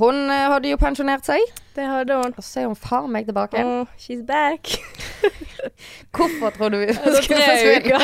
[0.00, 1.44] Hun uh, hadde jo pensjonert seg,
[1.76, 2.32] Det hadde hun.
[2.32, 3.60] og så er hun faen meg tilbake.
[3.60, 4.80] Oh, she's back.
[6.16, 8.00] Hvorfor trodde vi hun skulle forsvinne?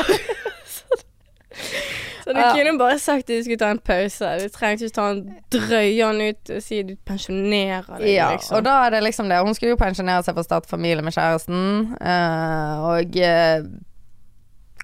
[2.30, 4.30] Så du kunne bare sagt at du skulle ta en pause.
[4.38, 8.56] Du trengte ikke ta en drøye ut og si at du pensjonerer deg, Ja, liksom.
[8.56, 9.40] og da er det liksom det.
[9.42, 13.66] Hun skulle jo pensjonere seg for å starte familie med kjæresten, eh, og eh,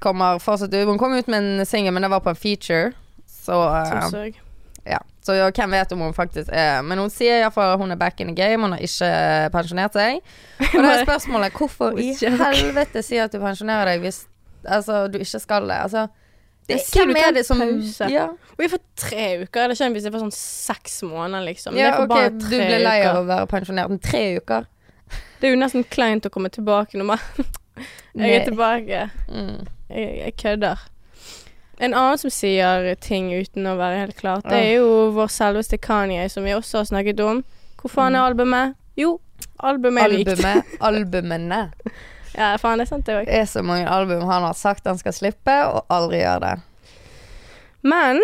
[0.03, 2.93] kommer fortsatt ut Hun kom ut med en singel, men det var på en feature,
[3.31, 4.35] så eh,
[4.87, 5.01] ja.
[5.23, 8.21] Så hvem vet om hun faktisk er Men hun sier iallfall at hun er back
[8.21, 9.09] in the game, hun har ikke
[9.55, 10.21] pensjonert seg.
[10.75, 14.25] Og da er spørsmålet hvorfor i helvete sier at du pensjonerer deg hvis
[14.63, 15.81] altså, du ikke skal det?
[15.89, 16.07] Altså
[16.69, 18.09] det, hvem er det som pause.
[18.13, 19.65] Ja, Og jeg får tre uker.
[19.65, 21.77] Eller det hvis jeg får sånn seks måneder, liksom?
[21.79, 24.67] Ja ok, du ble lei av å være pensjonert om tre uker.
[25.41, 27.25] Det er jo nesten kleint å komme tilbake når man
[28.17, 29.03] Jeg er tilbake.
[29.29, 29.67] Mm.
[29.93, 30.87] Jeg, jeg kødder.
[31.77, 35.77] En annen som sier ting uten å være helt klart, det er jo vår selveste
[35.77, 37.43] Kanye, som vi også har snakket om.
[37.83, 38.79] Hvor faen er albumet?
[38.97, 39.19] Jo,
[39.61, 40.31] albumet er likt.
[40.33, 41.61] Albumet, albumene.
[42.37, 43.27] Ja, faen, det er sant, det òg.
[43.31, 46.55] Det er så mange album han har sagt han skal slippe, og aldri gjør det.
[47.87, 48.21] Men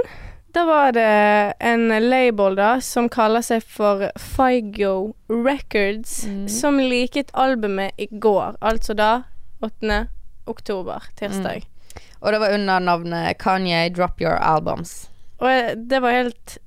[0.52, 6.48] da var det en label da som kaller seg for Figo Records, Mm.
[6.48, 8.56] som liket albumet i går.
[8.60, 9.22] Altså da
[9.62, 10.08] 8.
[10.46, 11.64] oktober, tirsdag.
[12.20, 15.08] Og det var under navnet Kanye Drop Your Albums.
[15.40, 15.48] Og
[15.88, 16.58] det var helt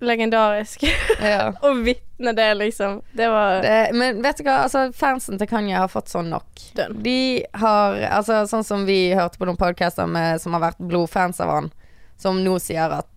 [0.00, 0.84] legendarisk
[1.20, 1.50] Ja.
[1.62, 3.00] å vitne det, liksom.
[3.12, 6.64] Det var Det, men vet du hva, altså fansen til Kanye har fått sånn nok.
[6.78, 6.96] Den.
[7.04, 7.18] De
[7.60, 11.52] har, altså sånn som vi hørte på noen podcaster med, som har vært blodfans av
[11.56, 11.70] han,
[12.20, 13.09] som nå sier at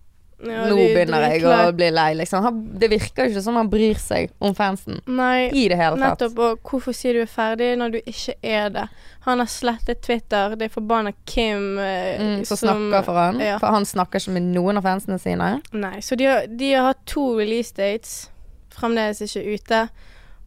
[0.44, 2.42] Ja, nå begynner jeg å bli lei, liksom.
[2.44, 6.20] Han, det virker ikke som han bryr seg om fansen Nei, i det hele tatt.
[6.20, 6.38] nettopp.
[6.44, 8.86] Og hvorfor sier du er ferdig når du ikke er det?
[9.24, 10.56] Han har slettet Twitter.
[10.58, 13.40] Det er forbanna Kim eh, Mm, som som snakker for han.
[13.40, 13.58] ja.
[13.62, 15.52] For han snakker ikke med noen av fansene sine.
[15.72, 18.28] Nei, så de har, de har hatt to release dates.
[18.74, 19.88] Fremdeles ikke ute.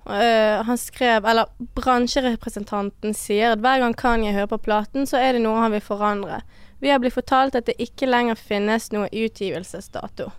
[0.08, 5.36] Uh, han skrev, eller bransjerepresentanten sier at hver gang Kanye hører på platen, så er
[5.36, 6.42] det noe han vil forandre.
[6.80, 10.30] Vi har blitt fortalt at det ikke lenger finnes noe utgivelsesdato.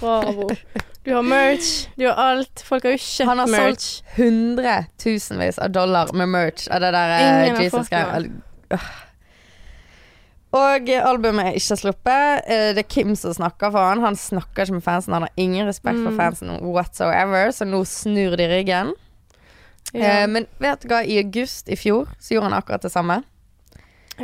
[0.00, 0.50] Bravo.
[1.04, 2.60] Du har merch, du har alt.
[2.66, 3.84] Folk har jo kjøpt Han har merch.
[3.86, 8.80] solgt hundretusenvis av dollar med merch av det der eh, Ingen Jesus fått.
[10.50, 12.42] Og albumet er ikke sluppet.
[12.50, 14.02] Eh, Det er Kim som snakker for han.
[14.02, 15.14] Han snakker ikke med fansen.
[15.14, 16.18] Han har ingen respekt for Mm.
[16.18, 18.92] fansen whatsoever, så nå snur de ryggen.
[19.94, 20.22] Ja.
[20.22, 23.22] Eh, Men vet du hva, i august i fjor så gjorde han akkurat det samme.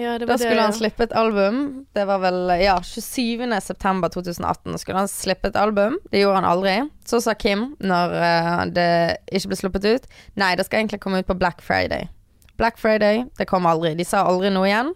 [0.00, 1.86] Ja, det Da skulle det, han slippe et album.
[1.96, 3.46] Det var vel ja, 27.
[3.60, 5.98] september 2018 skulle han slippe et album.
[6.10, 6.76] Det gjorde han aldri.
[7.04, 8.90] Så sa Kim, når eh, det
[9.32, 12.08] ikke ble sluppet ut, nei, det skal egentlig komme ut på Black Friday.
[12.56, 13.94] Black Friday, det kom aldri.
[13.98, 14.94] De sa aldri noe igjen.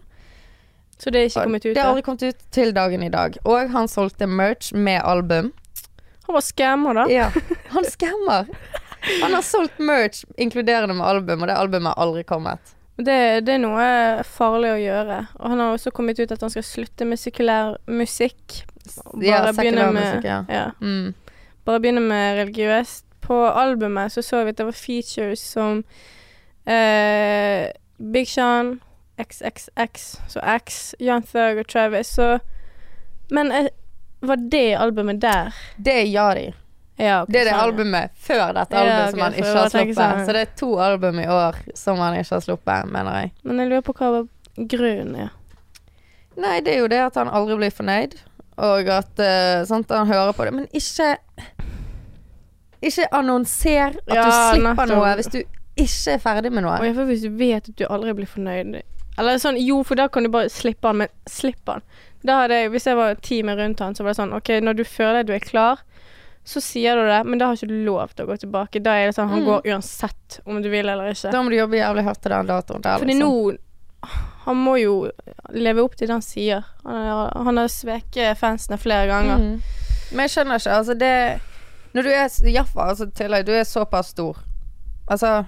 [1.01, 1.73] Så det er ikke kommet ut?
[1.73, 3.37] Det har aldri kommet ut til dagen i dag.
[3.49, 5.49] Og han solgte merch med album.
[6.27, 7.07] Han var skammer, da.
[7.09, 7.31] Ja,
[7.73, 8.51] han skammer.
[9.21, 12.75] Han har solgt merch inkluderende med album, og det albumet har aldri kommet.
[12.97, 13.85] Det, det er noe
[14.27, 15.19] farlig å gjøre.
[15.39, 18.63] Og han har også kommet ut at han skal slutte med sekulær musikk.
[19.13, 20.43] Bare Ja, begynne med- musikk, ja.
[20.49, 21.13] Ja, Mm.
[21.65, 23.03] bare begynne med religiøst.
[23.21, 25.83] På albumet så så vi at det var features som
[26.67, 27.69] eh,
[28.11, 28.79] Big Sean,
[29.17, 32.39] XXX, så X, Young Thug og Travis, så
[33.31, 33.67] Men eh,
[34.21, 35.53] var det albumet der?
[35.77, 36.53] Det er Yari.
[36.99, 39.95] Ja, okay, Det er det albumet før dette Ja, albumet som han ikke har sluppet.
[39.95, 43.31] sånn- Så det er to album i år som han ikke har sluppet, mener jeg.
[43.43, 44.27] Men jeg lurer på hva
[44.67, 45.29] grunnen, ja.
[46.37, 48.13] Nei, det er jo det at han aldri blir fornøyd,
[48.57, 50.53] og at uh, sant, han hører på det.
[50.53, 51.17] Men ikke
[52.81, 54.89] Ikke annonser at Ja, du slipper nettopp.
[54.89, 55.43] noe hvis du
[55.77, 56.79] ikke er ferdig med noe.
[56.79, 58.81] Og iallfall hvis du vet at du aldri blir fornøyd.
[59.19, 61.81] Eller sånn, jo, for da kan du bare slippe han, men slipp han.
[62.25, 64.75] Da hadde jeg, Hvis jeg var teamet rundt han, så var det sånn OK, når
[64.77, 65.79] du føler at du er klar,
[66.43, 68.79] så sier du det, men da har ikke du lov til å gå tilbake.
[68.83, 69.45] Da er det sånn han Mm.
[69.45, 71.31] går uansett om du vil eller ikke.
[71.31, 73.57] Da må du jobbe jævlig hardt til den datoen der, Fordi nå
[74.45, 75.11] Han må jo
[75.53, 76.63] leve opp til det han sier.
[76.83, 79.37] Han har, han har sveket fansene flere ganger.
[79.37, 79.61] Mm.
[80.11, 81.41] Men jeg skjønner ikke, altså det
[81.93, 84.37] Når du er Jaffa, altså, tillegg, du er såpass stor.
[85.07, 85.45] Altså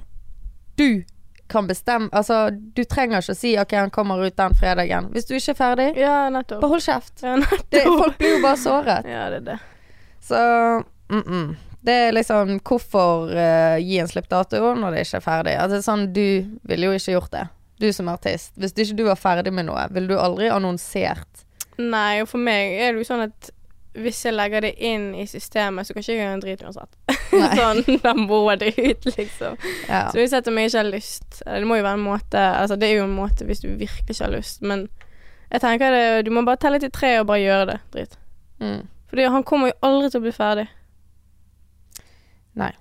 [0.78, 1.04] Du
[1.50, 5.10] kan bestemme Altså, du trenger ikke å si OK, han kommer ut den fredagen.
[5.12, 6.62] Hvis du ikke er ferdig, Ja, nettopp.
[6.62, 7.24] behold kjeft.
[7.24, 7.70] Ja, nettopp.
[7.72, 9.06] Det, folk blir jo bare såret.
[9.10, 9.60] Ja, det er det.
[10.24, 10.36] Så
[11.12, 11.56] mm -mm.
[11.84, 15.56] Det er liksom Hvorfor uh, gi en slippdato når det ikke er ferdig?
[15.60, 17.48] Altså sånn, Du ville jo ikke gjort det.
[17.80, 18.54] Du som artist.
[18.56, 21.44] Hvis ikke du var ferdig med noe, ville du aldri annonsert.
[21.78, 23.52] Nei, og for meg er det jo sånn at
[23.94, 26.96] hvis jeg legger det inn i systemet, så kan ikke jeg gjøre en drit uansett.
[27.60, 29.58] Sånn, da må det ut, liksom.
[29.90, 30.08] Ja.
[30.10, 33.00] Så hvis jeg ikke har lyst Det må jo være en måte Altså, det er
[33.00, 34.88] jo en måte hvis du virkelig ikke har lyst, men
[35.50, 37.78] jeg tenker det Du må bare telle til tre og bare gjøre det.
[37.94, 38.18] Drit.
[38.62, 38.82] Mm.
[39.14, 40.64] Fordi han kommer jo aldri til å bli ferdig.
[42.58, 42.72] Nei.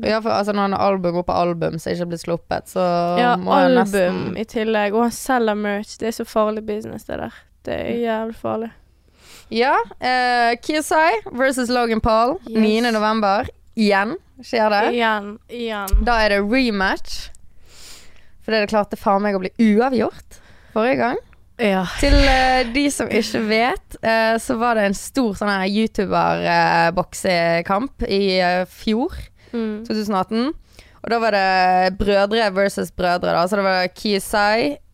[0.00, 2.70] Ja, for altså, når han har album opp på album som ikke er blitt sluppet,
[2.72, 2.84] så
[3.20, 5.98] Ja, må jeg album i tillegg, og han selger merch.
[6.00, 7.36] Det er så farlig business, det der.
[7.68, 8.70] Det er jævlig farlig.
[9.52, 9.74] Ja.
[10.00, 12.56] Uh, KSI versus Logan Paul Yes.
[12.64, 12.90] 9.
[12.96, 13.52] november.
[13.76, 14.82] Igjen skjer det.
[14.96, 16.00] Igjen, igjen.
[16.08, 17.28] Da er det rematch.
[18.40, 20.40] For det er klart det faen meg å bli uavgjort
[20.72, 21.22] forrige gang.
[21.62, 21.84] Ja.
[22.00, 28.02] Til uh, de som ikke vet, uh, så var det en stor sånn her YouTuber-boksekamp
[28.08, 29.12] i uh, fjor,
[29.54, 29.84] Mm.
[29.86, 30.48] 2018.
[31.04, 33.44] Og da var det brødre versus brødre, da.
[33.46, 33.86] Så det var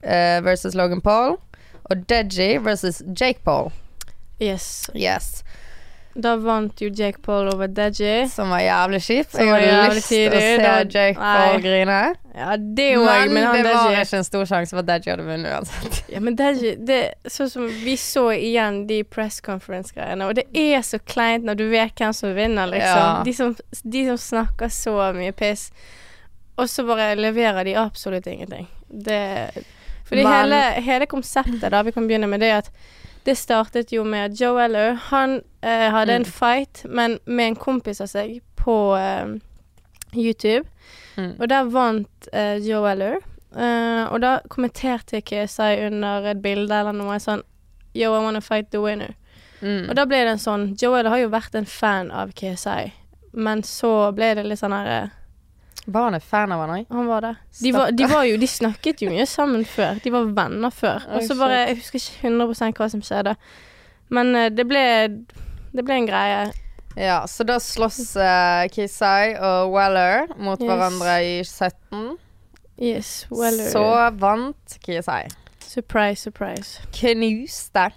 [0.02, 1.36] eh, versus Logan Paul.
[1.84, 3.70] Og Deji versus Jake Paul.
[4.42, 4.90] Yes.
[4.94, 5.44] Yes.
[6.14, 8.28] Da vant jo Jake Paul over Deji.
[8.28, 9.36] Som var jævlig kjipt.
[9.38, 11.14] Jeg var hadde lyst til å se Jake.
[11.20, 11.98] Paul grine.
[12.34, 14.88] Ja, det òg, Men, men, han det var Deji ikke en stor sjanse for at
[14.90, 16.00] Deji hadde vunnet uansett.
[16.10, 16.98] Ja, men Deji det,
[17.30, 21.66] Sånn som vi så igjen de press conference-greiene, og det er så kleint når du
[21.70, 23.02] vet hvem som vinner, liksom.
[23.06, 23.22] Ja.
[23.26, 25.68] De, som, de som snakker så mye piss,
[26.58, 28.66] og så bare leverer de absolutt ingenting.
[28.90, 29.20] Det
[30.10, 32.70] Fordi Men- hele, hele konseptet, da, vi kan begynne med det at
[33.24, 36.30] det startet jo med at Joe Eller, han eh, hadde en Mm.
[36.33, 39.35] fight, men med en kompis av seg, på eh,
[40.16, 40.66] YouTube.
[41.16, 41.35] Mm.
[41.40, 43.16] Og der vant eh, Joe Eller.
[43.56, 47.42] Eh, og da kommenterte KSI under et bilde eller noe sånn
[47.94, 49.14] Yo, I wanna fight the winner.
[49.61, 49.88] Mm.
[49.90, 52.92] Og da ble det en sånn Joe Eller har jo vært en fan av KSI,
[53.35, 55.09] men så ble det litt sånn her eh,
[55.86, 56.86] Var han en fan av han òg?
[56.92, 57.34] Han var det.
[57.62, 60.00] De var, de var jo De snakket jo mye sammen før.
[60.04, 61.06] De var venner før.
[61.16, 63.36] Og så bare Jeg husker ikke 100 hva som skjedde.
[64.10, 64.82] Men eh, det ble
[65.72, 66.50] Det ble en greie.
[66.98, 70.66] Ja, så da slåss uh, Kisai og Weller mot Yes.
[70.66, 72.16] hverandre i 17.
[72.82, 73.70] Yes, Weller.
[73.70, 73.84] Så
[74.18, 75.28] vant Kisai.
[75.62, 76.82] Surprise, surprise.
[76.90, 77.92] Knuste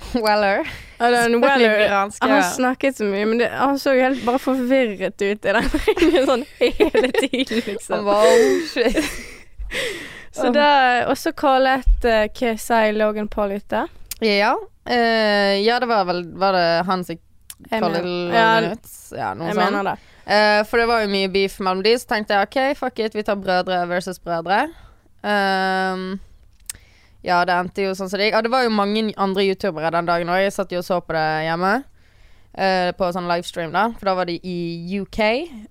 [0.24, 0.68] Weller.
[0.98, 5.44] Den Weller Han snakket så mye, men det, han så jo helt bare forvirret ut
[5.46, 8.04] i den ringen sånn hele tiden, liksom.
[8.08, 8.98] var oh shit.
[10.38, 10.68] Så da,
[11.10, 13.80] og så kallet uh, KSI Logan Paul ute.
[14.22, 14.52] Ja.
[14.86, 18.92] Uh, ja, det var vel Var det han som Jeg mener- Logan ut?
[19.16, 19.64] Ja, noe Jeg sånt.
[19.64, 19.96] mener det.
[20.28, 23.14] Eh, for det var jo mye beef mellom de, så tenkte jeg OK, fuck it,
[23.16, 24.66] vi tar brødre versus brødre.
[25.24, 26.18] Ehm,
[27.26, 28.36] ja, det endte jo sånn som det gikk.
[28.38, 30.42] Ja, det var jo mange andre youtubere den dagen òg.
[30.44, 31.72] Jeg satt jo og så på det hjemme.
[32.58, 33.84] Uh, på sånn livestream, da.
[34.00, 35.18] For da var de i UK.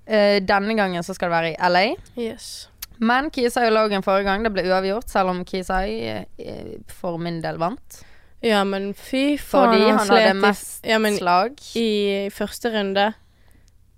[0.08, 1.86] Uh, denne gangen så skal det være i LA.
[2.16, 2.68] Yes.
[3.00, 7.42] Men Kisai og Logan forrige gang, det ble uavgjort, selv om Kisai uh, for min
[7.44, 8.00] del vant.
[8.46, 11.58] Ja, men fy faen, Fordi han hadde slet i- mest ja, men slag.
[11.76, 11.88] i
[12.32, 13.08] første runde.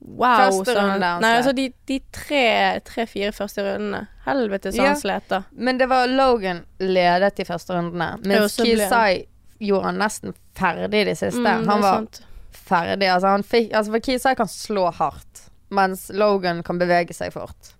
[0.02, 0.64] Wow.
[0.66, 4.06] Han Nei, altså de, de tre-fire første rundene.
[4.26, 4.88] Helvete, så Ja.
[4.94, 5.42] han slet, da.
[5.52, 8.18] Men det var Logan ledet de første rundene.
[8.26, 9.26] Mens Kisai
[9.60, 11.42] gjorde han nesten ferdig de siste.
[11.44, 12.22] Mm, han var sant.
[12.52, 13.10] ferdig.
[13.12, 17.74] Altså, han fikk, altså for Kisai kan slå hardt, mens Logan kan bevege seg fort.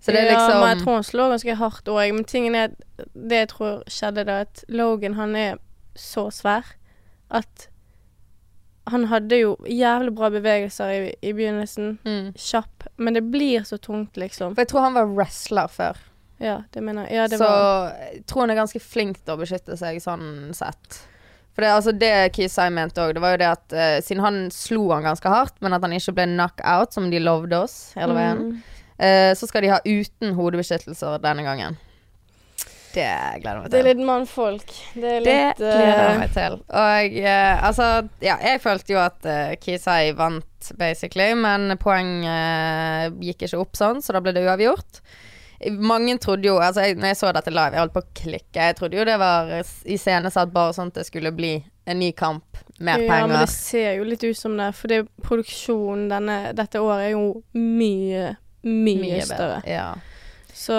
[0.00, 2.14] Så det er Ja, liksom men jeg tror han slår ganske hardt òg.
[2.14, 2.68] Men tingen er
[3.14, 5.56] det jeg tror skjedde da, at Logan han er
[5.96, 6.64] så svær
[7.30, 7.68] at
[8.90, 11.98] han hadde jo jævlig bra bevegelser i, i begynnelsen.
[12.04, 12.32] mm.
[12.36, 12.84] Kjapp.
[12.96, 14.54] Men det blir så tungt, liksom.
[14.54, 15.96] For jeg tror han var wrestler før.
[16.42, 17.14] Ja, det mener jeg.
[17.16, 20.50] Ja, det så var jeg tror han er ganske flink til å beskytte seg sånn
[20.56, 20.98] sett.
[21.54, 24.38] For det, altså det Kisai mente òg, det var jo det at uh, siden han
[24.50, 28.16] slo han ganske hardt, men at han ikke ble knock-out, som de lovde oss hele
[28.18, 28.56] veien, Mm.
[28.98, 31.78] uh, så skal de ha uten hodebeskyttelser denne gangen.
[32.94, 33.10] Det
[33.42, 33.74] gleder jeg meg til.
[33.74, 34.72] Det er litt mannfolk.
[34.94, 36.56] Det er Det gleder jeg eh, meg til.
[36.62, 37.90] Og uh, altså,
[38.24, 43.78] ja, jeg følte jo at uh, Kisai vant, basically, men poeng uh, gikk ikke opp
[43.78, 45.02] sånn, så da ble det uavgjort.
[45.80, 48.66] Mange trodde jo Altså, jeg, når jeg så dette live, jeg holdt på å klikke.
[48.68, 51.54] Jeg trodde jo det var iscenesatt bare sånn at det skulle bli
[51.84, 54.70] en ny kamp, mer Ja, men det ser jo litt ut som det.
[54.76, 57.26] For det, produksjonen denne, dette året er jo
[57.56, 59.60] mye, mye, større.
[59.68, 59.92] Ja.
[60.54, 60.74] Så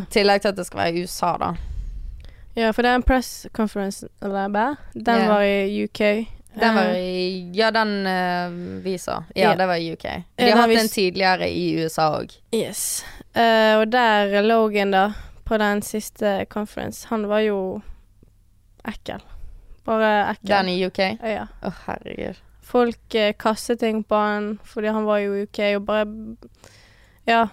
[0.00, 1.54] I tillegg til at det skal være i USA, da.
[2.56, 4.08] Ja, for det er en press conference?
[4.20, 5.28] Den yeah.
[5.28, 6.00] var i UK.
[6.60, 9.24] Den var Eh, i Ja, den uh, vi så.
[9.34, 9.58] Ja, yeah.
[9.58, 10.02] det var i UK.
[10.02, 12.34] De den har hatt den tidligere i USA òg.
[12.54, 13.04] Yes.
[13.36, 15.12] Uh, og der Logan, da,
[15.44, 17.80] på den siste conference, han var jo
[18.88, 19.22] ekkel.
[19.84, 20.48] Bare ekkel.
[20.48, 20.98] Den i UK.
[21.22, 21.46] Ja.
[21.62, 22.42] Å, herregud.
[22.60, 26.06] Folk uh, kastet ting på han fordi han var i UK, og bare
[27.26, 27.48] Ja.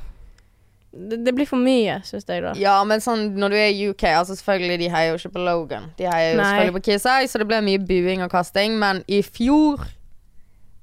[0.97, 2.53] Det, det blir for mye, syns jeg, da.
[2.57, 5.43] Ja, men sånn når du er i UK Altså selvfølgelig, de heier jo ikke på
[5.45, 5.91] Logan.
[5.99, 6.47] De heier jo Nei.
[6.47, 8.79] selvfølgelig på Kisai, så det ble mye buing og kasting.
[8.81, 9.85] Men i fjor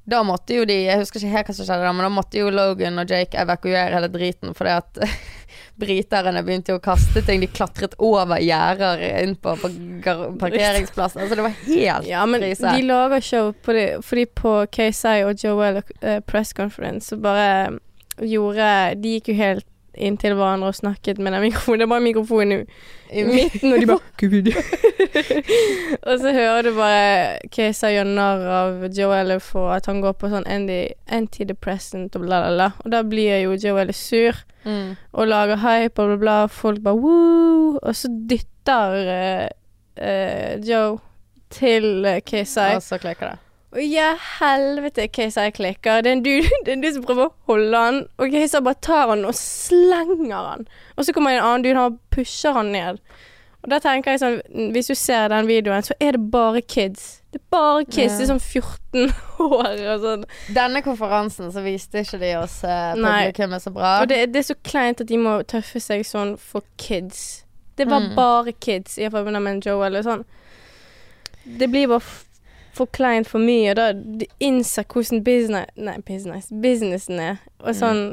[0.04, 2.36] da måtte jo de Jeg husker ikke helt hva som skjedde da, men da måtte
[2.36, 5.00] jo Logan og Jake evakuere hele driten fordi at
[5.80, 7.40] briterne begynte jo å kaste ting.
[7.42, 9.70] De klatret over gjerder inn på, på
[10.38, 11.24] parkeringsplassen.
[11.24, 12.76] Altså det var helt Ja, men krise.
[12.76, 17.80] de lager show på det, fordi på KSI og Joel uh, press conference så bare
[18.22, 18.68] gjorde
[19.02, 21.80] De gikk jo helt inntil hverandre og snakket med den mikrofonen.
[21.80, 22.64] Det er bare mikrofonen i,
[23.20, 24.02] i midten, og de bare
[26.08, 30.30] og så hører du bare Kesa gjør narr av Joel for at han går på
[30.32, 32.68] sånn antidepressant og bla, bla, bla.
[32.84, 34.96] Og da blir jo Joel sur mm.
[35.12, 36.36] og lager hype og bla, bla.
[36.50, 37.78] Folk bare woo.
[37.80, 39.48] Og så dytter uh,
[40.00, 40.98] uh, Joe
[41.54, 42.74] til KSI.
[42.74, 43.43] Og så klikker det.
[43.74, 46.02] Og ja, helvete, KSI klikker.
[46.06, 46.30] Det er du,
[46.64, 49.34] det er en du som prøver å holde han, og Keiser bare tar han og
[49.34, 50.66] slenger han.
[50.96, 53.00] Og så kommer en annen dude og pusher han ned.
[53.64, 54.38] Og da tenker jeg sånn,
[54.74, 57.22] hvis du ser den videoen, så er det bare kids.
[57.32, 58.18] Det er bare kids.
[58.20, 59.14] Det er sånn 14
[59.48, 60.26] år og sånn.
[60.54, 63.94] Denne konferansen så viste ikke de oss eh, publikummet så bra.
[64.04, 67.40] Og det, det er så kleint at de må tøffe seg sånn for kids.
[67.80, 68.12] Det var Mm.
[68.14, 70.22] bare kids, iallfall med Joel og sånn.
[71.58, 72.04] Det blir bare
[72.74, 77.40] for kleint for mye, og da du innser hvordan business Nei, business businessen er.
[77.62, 78.04] Og sånn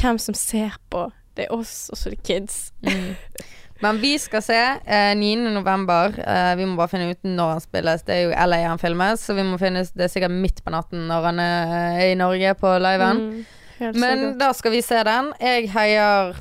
[0.00, 1.08] hvem som ser på.
[1.34, 2.58] Det er oss, og så er det kids.
[2.86, 3.14] Mm.
[3.82, 5.50] Men vi skal se eh, 9.
[5.52, 6.14] november.
[6.22, 8.04] Eh, vi må bare finne ut når han spilles.
[8.06, 10.72] Det er jo LA han filmes, så vi må finne Det er sikkert midt på
[10.72, 13.22] natten når han er i Norge på liven.
[13.80, 15.32] Mm, Men da skal vi se den.
[15.42, 16.36] Jeg heier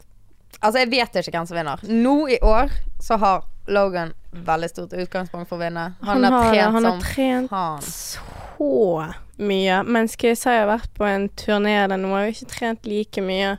[0.64, 1.82] Altså, jeg vet ikke hvem som vinner.
[1.84, 2.72] Nå i år
[3.04, 5.94] så har Logan veldig stort utgangspunkt for å vinne.
[6.02, 7.82] Han, Han har trent han har trent faen.
[7.82, 9.84] så mye.
[9.84, 13.58] Mens jeg har vært på en turné der nå, har ikke trent like mye.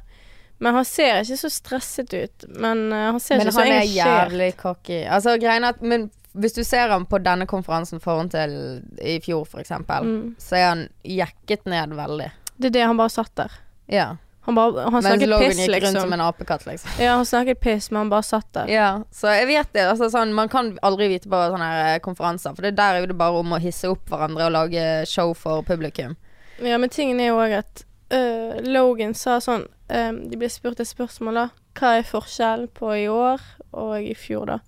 [0.58, 2.44] Men han ser ikke så stresset ut.
[2.48, 5.00] Men eh, han ser Men ikke så han er jævlig cocky.
[5.04, 9.20] Altså, greien er at Men hvis du ser ham på denne konferansen foran til i
[9.22, 10.34] fjor, for eksempel, Mm.
[10.38, 12.30] så er han jekket ned veldig.
[12.58, 13.52] Det er det han bare satt der.
[13.88, 14.16] Ja.
[14.44, 16.00] Han, bare, han Mens snakket Logan gikk rundt liksom.
[16.00, 16.90] som en apekatt, liksom.
[17.00, 18.68] Ja, han snakket piss, men han bare satt der.
[18.68, 19.86] Ja, så jeg vet det.
[19.88, 23.04] Altså, sånn, man kan aldri vite på sånne her eh, konferanser, for det der er
[23.04, 26.12] jo det bare om å hisse opp hverandre og lage show for publikum.
[26.60, 30.82] Ja, men tingen er jo òg at uh, Logan sa sånn uh, De ble spurt
[30.82, 31.46] et spørsmål, da.
[31.74, 33.40] Hva er forskjellen på i år
[33.72, 34.60] og i fjor, da?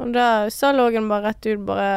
[0.00, 1.90] Og da sa Logan bare rett ut bare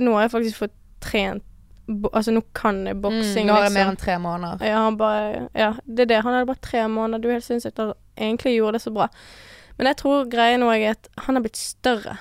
[0.00, 1.45] Nå har jeg faktisk fått trent
[1.88, 3.90] Altså, nå kan jeg boksing, Mm, nå er det mer liksom.
[3.90, 4.66] enn tre måneder.
[4.66, 6.22] Ja, han bare Ja, det er det.
[6.22, 7.22] Han hadde bare tre måneder.
[7.22, 7.78] Du er helt sinnssykt.
[7.78, 9.08] Han egentlig gjorde det så bra.
[9.78, 12.16] Men jeg tror greien nå er at han har blitt større.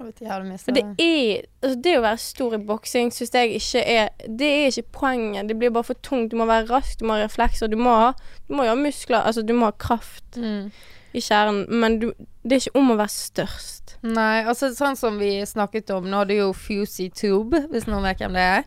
[0.00, 4.48] For det er altså Det å være stor i boksing syns jeg ikke er Det
[4.48, 5.48] er ikke poenget.
[5.48, 6.30] Det blir bare for tungt.
[6.30, 7.68] Du må være rask, du må ha reflekser.
[7.68, 8.12] Du må ha,
[8.48, 9.20] du må jo ha muskler.
[9.20, 10.70] Altså, du må ha kraft mm.
[11.12, 11.64] I kjernen.
[11.80, 12.10] Men du,
[12.42, 13.96] det er ikke om å være størst.
[14.06, 18.06] Nei, altså sånn som vi snakket om Nå er det jo Fusey Tube, hvis noen
[18.08, 18.62] vet hvem det er.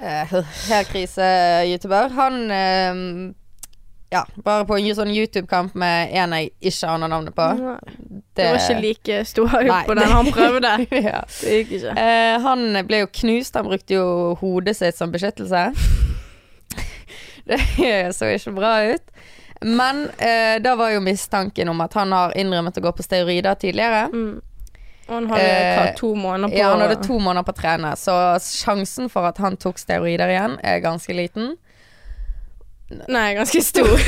[0.00, 0.32] eh,
[0.70, 2.10] helt krise-youtuber.
[2.16, 3.04] Han eh,
[4.10, 7.46] Ja, bare på en sånn YouTube-kamp med en jeg ikke aner navnet på.
[7.54, 10.72] Det, Det var ikke like stor hype på den han prøvde.
[11.12, 11.20] ja.
[11.36, 11.94] Det gikk ikke.
[11.94, 13.54] Eh, han ble jo knust.
[13.60, 14.08] Han brukte jo
[14.40, 15.68] hodet sitt som beskyttelse.
[17.50, 19.14] Det så ikke bra ut.
[19.60, 23.54] Men eh, da var jo mistanken om at han har innrømmet å gå på steroider
[23.60, 24.06] tidligere.
[24.12, 24.40] Mm.
[25.10, 27.58] Og han hadde Eh, hva, to måneder på Ja, han hadde to måneder på å
[27.60, 31.56] trene, så sjansen for at han tok steroider igjen, er ganske liten.
[33.10, 33.90] Nei, ganske stor.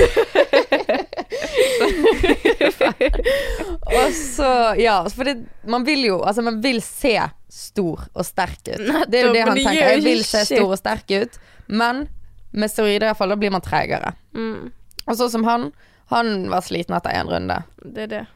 [3.93, 5.37] Og så, ja, for det,
[5.71, 7.15] man vil jo Altså, man vil se
[7.53, 8.81] stor og sterk ut.
[9.11, 9.81] det er jo det han tenker.
[9.93, 11.39] Jeg vil se stor og sterk ut,
[11.69, 12.07] men
[12.53, 14.15] med steroider iallfall, da blir man tregere.
[14.37, 14.71] mm,
[15.09, 15.71] Og sånn som han,
[16.13, 17.63] han var sliten etter én runde.
[17.85, 18.27] det er det.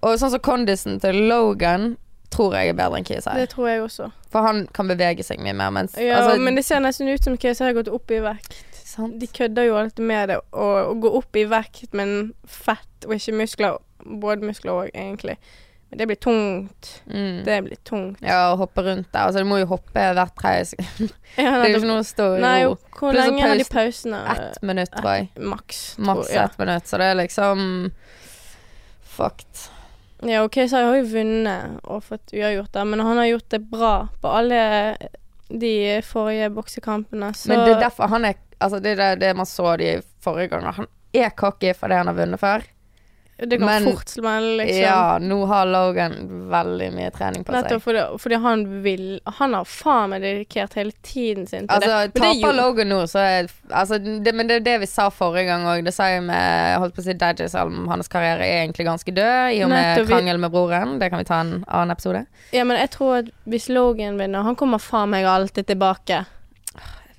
[0.00, 1.96] Og sånn som kondisen til Logan
[2.32, 3.34] tror jeg er bedre enn KSI.
[3.36, 4.10] Det tror jeg også.
[4.32, 7.24] For han kan bevege seg mye mer, mens Ja, altså, men det ser nesten ut
[7.26, 8.54] som KSI har gått opp i vekt.
[8.86, 9.18] sant?
[9.20, 13.36] De kødder jo alltid med det, å gå opp i vekt, men fett og ikke
[13.42, 13.80] muskler.
[14.00, 15.36] Både muskler òg, egentlig.
[15.90, 17.02] Men det blir tungt.
[17.06, 17.44] Mm.
[17.44, 18.20] Det blir tungt.
[18.22, 19.24] Ja, å hoppe rundt der.
[19.26, 21.16] Altså, du må jo hoppe hvert tredje sekund.
[21.38, 22.76] Ja, Det er jo ikke noe å stå i ro.
[22.94, 24.20] hvor Plus lenge har de pausene?
[24.34, 25.28] Ett minutt, tror jeg.
[25.52, 25.82] Maks.
[25.98, 26.46] Maks ja.
[26.46, 26.86] ett minutt.
[26.90, 27.64] Så det er liksom
[29.16, 29.66] fucked.
[30.26, 33.48] Ja, OK, så jeg har jo vunnet og fått uavgjort der, men han har gjort
[33.54, 34.62] det bra på alle
[35.48, 35.74] de
[36.06, 39.46] forrige boksekampene, så Men det er derfor han er Altså, det er det, det man
[39.48, 40.74] så de forrige ganger.
[40.76, 40.86] Han
[41.16, 42.66] er cocky fordi han har vunnet før.
[43.46, 44.82] Det kan men- fort smelle, liksom.
[44.82, 46.12] Ja, nå har Logan
[46.50, 47.82] veldig mye trening på Nettopp seg.
[47.82, 52.20] fordi, fordi han vil Han har faen meg dedikert hele tiden sin til Altså, det.
[52.20, 55.46] Men taper Logan nå, så er altså, det, Men det er det vi sa forrige
[55.46, 55.84] gang òg.
[55.84, 59.14] Det sa jeg med holdt på å si Dadges om hans karriere er egentlig ganske
[59.14, 60.98] død, i og med Nettopp, krangel med broren.
[60.98, 62.26] Det kan vi ta en annen episode.
[62.52, 66.24] Ja, men jeg tror at hvis Logan vinner Han kommer faen meg alltid tilbake.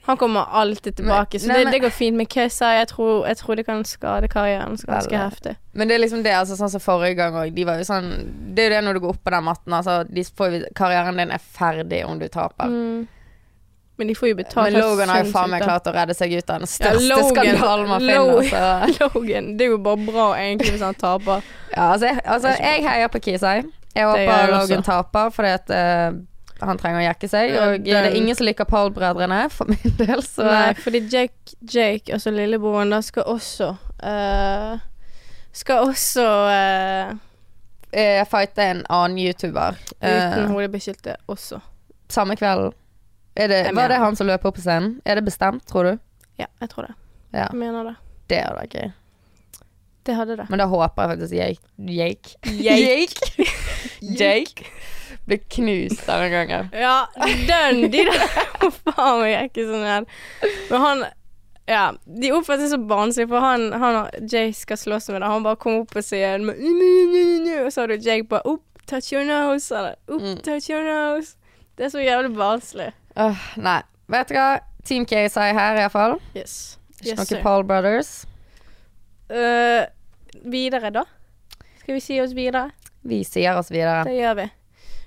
[0.08, 2.18] Han kommer alltid tilbake, så nei, det, men- det går fint.
[2.18, 5.18] Men KSI, jeg tror, jeg tror det kan skade karrieren ganske Veldig.
[5.20, 5.56] heftig.
[5.74, 7.54] Men det er liksom det, altså sånn som forrige gang òg.
[7.54, 8.10] De sånn
[8.56, 10.04] Det er jo det når du går opp på den matten, altså.
[10.10, 12.66] De får, karrieren din er ferdig om du taper.
[12.66, 13.08] Mm.
[13.97, 16.32] Men de får jo betalt Men Logan har jo faen meg klart å redde seg
[16.34, 18.41] ut av den Ja, største Logan- skandalen man finner.
[18.49, 18.99] Så.
[19.14, 21.43] Logan, det er jo bare bra egentlig hvis han taper.
[21.76, 23.62] Ja, altså, jeg, altså, jeg heier på Kisai.
[23.93, 26.12] Jeg håper Logan taper, fordi at eh,
[26.62, 27.55] han trenger å jekke seg.
[27.57, 32.14] Og det er ingen som liker Paul-brødrene, for min del, så Nei, fordi Jake, Jake
[32.14, 33.72] altså lillebroren, da skal også
[34.03, 34.78] uh,
[35.53, 37.12] Skal også uh,
[37.91, 39.80] uh, fighte en annen YouTuber.
[39.99, 41.59] uten hodebeskytte også.
[42.09, 42.74] samme kvelden.
[43.36, 44.99] Var det han som løp opp på scenen?
[45.05, 45.93] Er det bestemt, tror du?
[46.39, 46.95] Ja, jeg tror det.
[47.34, 47.95] Ja, Jeg mener det.
[48.30, 48.91] det hadde vært gøy.
[50.05, 50.47] Det hadde det.
[50.49, 52.30] Men da håper jeg faktisk Jake Jake?
[52.59, 53.47] Jake.
[54.20, 54.66] Jake
[55.30, 56.69] blir knust denne gangen.
[56.86, 57.07] Ja,
[57.47, 60.07] den De der Faen jeg er ikke sånn redd.
[60.72, 61.03] Men han
[61.69, 65.30] Ja, de oppførte seg så barnslig, for han, han og Jay skal slåss med det.
[65.32, 69.24] Han bare kom opp på sier og så har du Jake bare Opp, touch your
[69.24, 69.69] nose.
[69.72, 70.41] Eller opp, Mm.
[70.43, 71.38] touch your nose.
[71.78, 72.89] Det er så jævlig barnslig.
[73.15, 73.80] Uh, nei.
[74.11, 74.49] Vet du hva?
[74.84, 76.17] Team KSI her, iallfall.
[76.36, 76.78] Yes.
[76.99, 77.41] Ikke Yes, noe.
[77.45, 78.26] Paul Brothers.
[79.32, 79.86] Uh,
[80.43, 81.05] videre, da?
[81.80, 82.72] Skal vi si oss videre?
[83.07, 84.03] Vi sier oss videre.
[84.09, 84.49] Det gjør vi.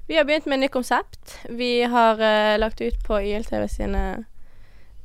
[0.06, 1.38] Vi har begynt med nytt konsept.
[1.48, 4.02] Vi har uh, lagt ut på YLTV sine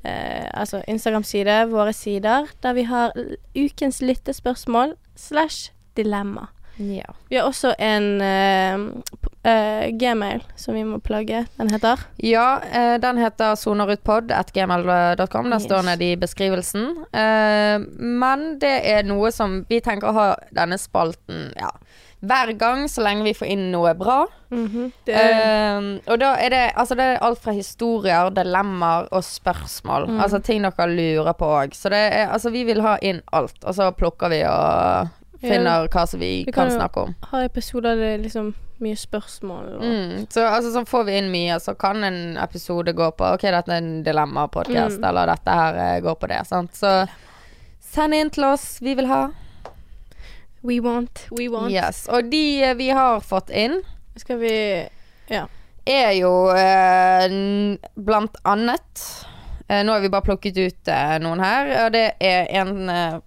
[0.04, 3.16] uh, altså Instagram-side, våre sider, der vi har
[3.56, 6.48] ukens lyttespørsmål slash dilemma.
[6.80, 7.14] Ja.
[7.30, 8.78] Vi har også en uh,
[10.00, 11.46] gmail som vi må plagge.
[11.58, 12.60] Den heter Ja,
[13.00, 15.44] den heter sonerutpod.gmail.com.
[15.50, 15.64] Den Yes.
[15.64, 17.06] står nede i beskrivelsen.
[18.00, 21.72] Men det er noe som vi tenker å ha denne spalten ja,
[22.22, 24.26] hver gang, så lenge vi får inn noe bra.
[24.50, 29.24] det er, Eh, og da er det, altså det er alt fra historier, dilemmaer og
[29.24, 30.08] spørsmål.
[30.10, 30.20] Mm.
[30.20, 31.74] Altså ting dere lurer på òg.
[31.74, 35.10] Så det er, altså vi vil ha inn alt, og så plukker vi og
[35.40, 37.16] finner hva som vi, Vi kan, kan snakke om.
[37.32, 39.66] har episoder der det er liksom mye spørsmål.
[39.78, 40.28] Og, Mm.
[40.32, 43.70] Så altså, så får vi inn mye, så kan en episode gå på Ok, dette
[43.72, 45.08] er en dilemma-podkast, Mm.
[45.10, 46.46] eller dette her eh, går på det.
[46.48, 46.72] Sant?
[46.76, 47.08] Så
[47.80, 48.80] send inn til oss.
[48.82, 49.30] Vi vil ha.
[50.62, 51.72] We want, we want.
[51.72, 52.06] Yes.
[52.12, 53.80] Og de eh, vi har fått inn,
[54.20, 54.52] Skal vi
[55.90, 57.32] er jo eh,
[57.96, 59.04] blant annet
[59.70, 63.18] eh, Nå har vi bare plukket ut eh, noen her, og det er en eh,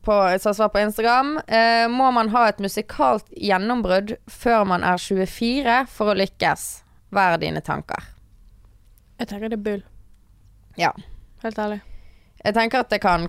[0.00, 1.34] på, som har svar på Instagram.
[1.46, 6.66] Eh, må man ha et musikalt gjennombrudd før man er 24 for å lykkes?
[7.12, 8.08] Hva er dine tanker?
[9.20, 9.82] Jeg tenker det er bull.
[10.80, 10.94] Ja.
[11.44, 11.82] Helt ærlig.
[12.44, 13.26] Jeg tenker at det kan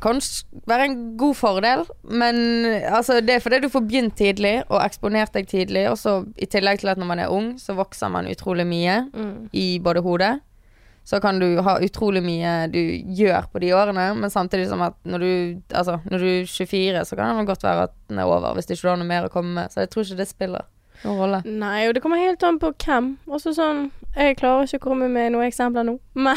[0.68, 2.38] være en god fordel, men
[2.88, 6.48] altså, det er fordi du får begynt tidlig og eksponert deg tidlig, og så i
[6.48, 9.50] tillegg til at når man er ung, så vokser man utrolig mye Mm.
[9.54, 10.40] i både hodet.
[11.04, 12.78] så kan du ha utrolig mye du
[13.18, 17.06] gjør på de årene, men samtidig som at når du, altså, når du er 24,
[17.06, 19.08] så kan det godt være at den er over, hvis det ikke du har noe
[19.10, 19.72] mer å komme med.
[19.74, 20.62] Så jeg tror ikke det spiller
[21.04, 21.42] noen rolle.
[21.46, 23.18] Nei, og det kommer helt an på hvem.
[23.28, 25.94] Også sånn Jeg klarer ikke å komme med noen eksempler nå,
[26.26, 26.36] men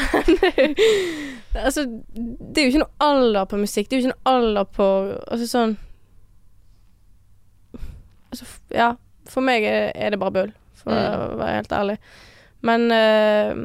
[1.55, 1.83] Altså,
[2.15, 3.89] det er jo ikke noe alder på musikk.
[3.89, 4.87] Det er jo ikke noe alder på
[5.31, 5.75] Altså sånn
[8.31, 8.45] Altså,
[8.75, 8.93] ja.
[9.31, 11.31] For meg er, er det bare bull, for Mm.
[11.33, 11.95] å være helt ærlig.
[12.61, 13.61] Men eh,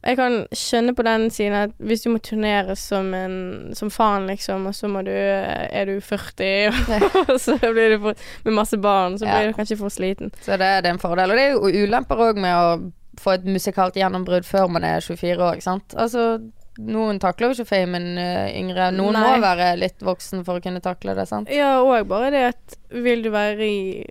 [0.00, 3.34] jeg kan skjønne på den siden at hvis du må turnere som en
[3.76, 6.70] Som faen, liksom, og så må du Er du 40,
[7.28, 9.38] og så blir du for, med masse barn, så Ja.
[9.38, 10.32] blir du kanskje for sliten.
[10.40, 11.30] Så det, det er en fordel.
[11.30, 15.04] Og det er jo ulemper òg med å få et musikalt gjennombrudd før man er
[15.04, 15.92] 24 år, ikke sant.
[16.00, 16.40] Altså,
[16.80, 18.86] noen takler jo ikke famen uh, yngre.
[18.96, 19.26] Noen Nei.
[19.26, 21.50] må være litt voksen for å kunne takle det, sant.
[21.52, 24.06] Ja, og bare det at vil du være i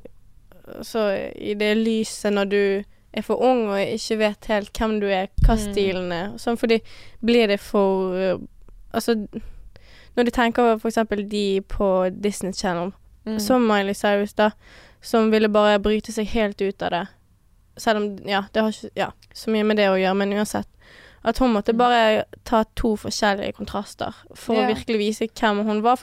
[0.85, 1.01] Så
[1.33, 2.61] i det lyset når du
[3.13, 5.73] er for ung og ikke vet helt hvem du er, hva Mm.
[5.73, 6.27] stilen er.
[6.37, 6.81] Sånn fordi
[7.25, 8.39] blir det for uh,
[8.93, 9.15] Altså
[10.17, 12.91] når du tenker for eksempel de på Disney Channel,
[13.27, 13.39] Mm.
[13.39, 14.51] som Miley Cyrus, da,
[15.01, 17.07] som ville bare bryte seg helt ut av det.
[17.77, 20.65] Selv om Ja, det har ikke ja, så mye med det å gjøre, men uansett.
[21.23, 21.77] At hun måtte Mm.
[21.77, 24.61] bare ta to forskjellige kontraster for Ja.
[24.67, 25.95] å virkelig vise hvem hun var.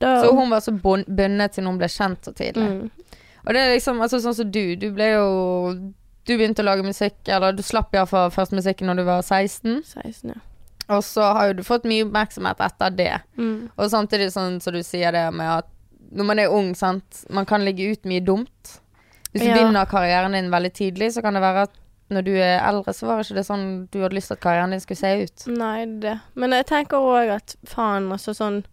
[0.00, 2.68] Da Så hun var så bun- bundet til hun ble kjent så tidlig.
[2.68, 2.90] mm.
[3.46, 4.76] Og det er liksom altså, sånn som du.
[4.76, 5.92] Du ble jo
[6.24, 9.82] Du begynte å lage musikk, eller du slapp iallfall først musikken når du var 16.
[9.84, 10.40] 16, ja.
[10.94, 13.12] Og så har jo du fått mye oppmerksomhet etter det.
[13.40, 13.70] Mm.
[13.76, 15.70] Og samtidig sånn som du sier det med at
[16.14, 18.74] når man er ung, sant Man kan ligge ut mye dumt.
[19.32, 19.54] Hvis du Ja.
[19.56, 21.70] begynner karrieren din veldig tidlig, så kan det være at
[22.10, 24.40] når du er eldre, så var det ikke det sånn du hadde lyst til at
[24.44, 25.46] karrieren din skulle se ut.
[25.56, 26.20] Nei, det.
[26.36, 28.64] Men jeg tenker òg at faen, altså sånn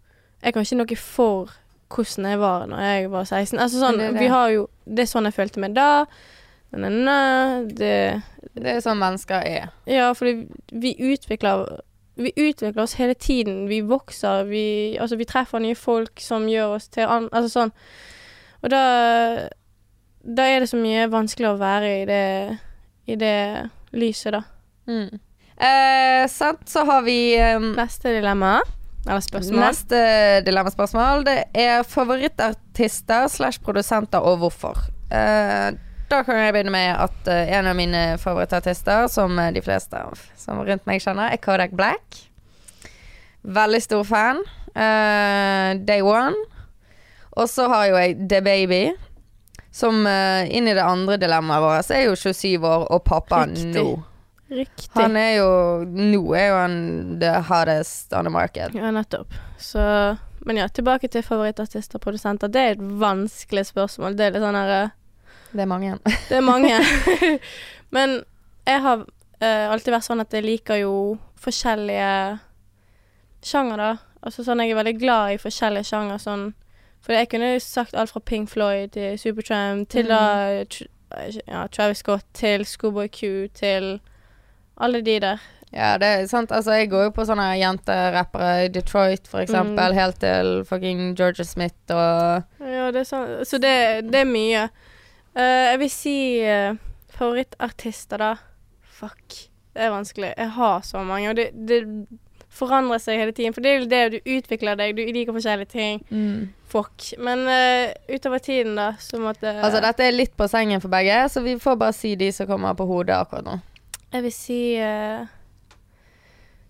[0.43, 1.49] Jeg kan ikke noe for
[1.89, 3.59] hvordan jeg var når jeg var 16.
[3.59, 4.19] Altså sånn, det det.
[4.19, 6.05] vi har jo Det er sånn jeg følte meg da.
[6.71, 7.95] Nei, nei, nei, det
[8.55, 9.71] Det er sånn mennesker er.
[9.89, 11.81] Ja, fordi vi utvikler
[12.19, 13.65] Vi utvikler oss hele tiden.
[13.69, 14.45] Vi vokser.
[14.49, 17.29] Vi Altså, vi treffer nye folk som gjør oss til an...
[17.31, 17.73] Altså sånn.
[18.61, 18.83] Og da
[20.21, 22.25] Da er det så mye vanskeligere å være i det
[23.07, 23.37] I det
[23.91, 24.43] lyset, da.
[24.87, 25.19] Mm.
[25.61, 28.59] Eh, sant, så har vi um, Neste dilemma.
[29.07, 29.59] Eller spørsmål.
[29.63, 30.01] Neste
[30.45, 34.77] dilemmaspørsmål Det er favorittartister slash produsenter og hvorfor.
[35.11, 35.71] Eh,
[36.11, 39.97] da kan jeg begynne med at uh, en av mine favorittartister, som eh, de fleste
[39.97, 42.19] av som rundt meg kjenner, er Kodak Black.
[43.41, 44.43] Veldig stor fan.
[44.75, 46.35] Uh, Day One.
[47.39, 48.83] Og så har jo jeg The Baby.
[49.71, 53.69] Som inn i det andre dilemmaet vårt, så er jo 27 år og pappa Riktig.
[53.71, 54.01] nå.
[54.51, 54.89] Riktig.
[54.97, 55.51] Han er jo
[55.87, 56.75] Nå er jo han
[57.21, 58.75] the hottest on the market.
[58.75, 59.31] Ja, nettopp.
[59.57, 59.79] Så
[60.43, 62.49] Men ja, tilbake til favorittartister og produsenter.
[62.49, 64.17] Det er et vanskelig spørsmål.
[64.17, 64.93] Det er litt sånn her eh,
[65.51, 65.97] Det er mange.
[66.29, 66.77] Det er mange.
[67.95, 68.21] Men
[68.67, 70.95] jeg har uh, alltid vært sånn at jeg liker jo
[71.41, 72.39] forskjellige
[73.45, 73.91] sjanger, da.
[74.21, 76.21] Altså sånn jeg er veldig glad i forskjellige sjanger.
[76.21, 76.51] Sånn
[77.01, 80.23] For jeg kunne jo sagt alt fra Pink Floyd til Supertramp til da
[80.69, 80.89] tr
[81.43, 83.97] ja, Travis Scott til Schoolboy Q til
[84.79, 85.41] alle de der.
[85.73, 86.51] Ja, det er sant.
[86.51, 91.45] Altså, jeg går jo på sånne jenterappere i Detroit, for eksempel, helt til fucking Georgia
[91.47, 93.47] Smith og Ja, det er sant.
[93.47, 93.75] Så det,
[94.11, 94.65] det er mye.
[95.35, 96.79] Eh, jeg vil si eh,
[97.15, 98.33] favorittartister, da.
[99.01, 99.47] Fuck.
[99.71, 100.33] Det er vanskelig.
[100.35, 101.83] Jeg har så mange, og det, det
[102.51, 103.55] forandrer seg hele tiden.
[103.55, 106.03] For det er jo det du utvikler deg, du liker forskjellige ting.
[106.71, 107.13] Fuck.
[107.23, 111.23] Men uh, utover tiden, da, så måtte Altså, dette er litt på sengen for begge,
[111.31, 113.57] så vi får bare si de som kommer på hodet akkurat nå.
[114.11, 115.23] Jeg vil si uh,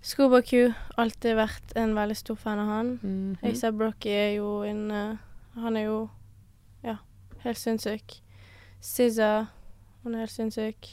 [0.05, 0.71] Schoolboy Q.
[1.01, 2.95] Alltid vært en veldig stor fan av han.
[3.01, 3.37] Mhm.
[3.41, 6.01] A$AP Brocky er jo en uh, Han er jo
[6.85, 6.99] ja,
[7.43, 8.21] helt sinnssyk.
[8.81, 9.45] SZA,
[10.03, 10.89] hun er helt sinnssyk.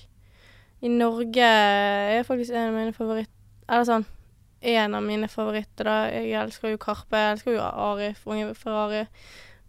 [0.84, 3.34] I Norge er faktisk en av mine favoritter
[3.66, 4.05] Eller sånn
[4.61, 5.97] en av mine favoritter, da.
[6.11, 9.05] Jeg elsker jo Karpe, jeg elsker jo Arif, Unge Ferrari.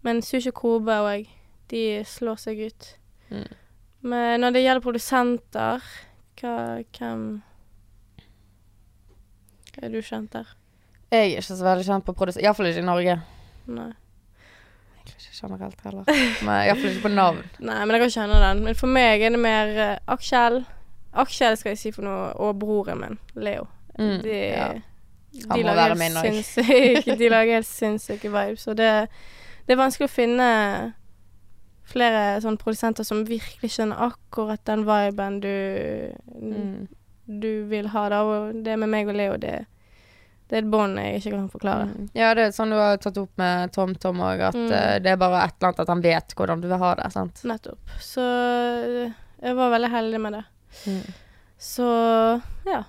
[0.06, 1.28] Men Sushi Kobe og jeg,
[1.70, 2.88] de slår seg ut.
[3.30, 3.52] Mm.
[4.10, 5.90] Men når det gjelder produsenter,
[6.40, 6.56] hva,
[6.98, 7.26] hvem
[9.80, 10.56] er du kjent der?
[11.12, 12.48] Jeg er ikke så veldig kjent på produsenter.
[12.48, 13.18] Iallfall ikke i Norge.
[13.70, 13.92] Nei.
[15.42, 16.04] Generelt heller.
[16.68, 17.40] Iallfall ikke på navn.
[17.64, 18.64] Nei, men jeg kan kjenne den.
[18.66, 20.62] Men for meg er det mer uh, Aksjel.
[21.24, 23.66] Aksjel skal jeg si for noe, og broren min, Leo.
[24.00, 24.68] Mm, De, ja.
[25.34, 28.92] de lager være helt sinnssyke De lager helt sinnssyke vibes, og det,
[29.68, 30.50] det er vanskelig å finne
[31.90, 35.50] flere sånne produsenter som virkelig skjønner akkurat den viben du,
[36.40, 36.88] Mm.
[37.42, 38.22] du vil ha, da.
[38.24, 39.56] Og det med meg og Leo, det,
[40.50, 41.84] det er et bånd jeg ikke kan forklare.
[41.94, 42.10] Mm.
[42.18, 44.66] Ja, det er sånn du har tatt opp med Tom Tom òg, at Mm.
[44.72, 47.12] uh, det er bare et eller annet at han vet hvordan du vil ha det.
[47.14, 47.44] sant?
[47.46, 47.80] Nettopp.
[48.02, 48.22] Så
[49.42, 50.44] jeg var veldig heldig med det.
[50.88, 51.04] Mm.
[51.60, 51.86] Så
[52.66, 52.84] ja.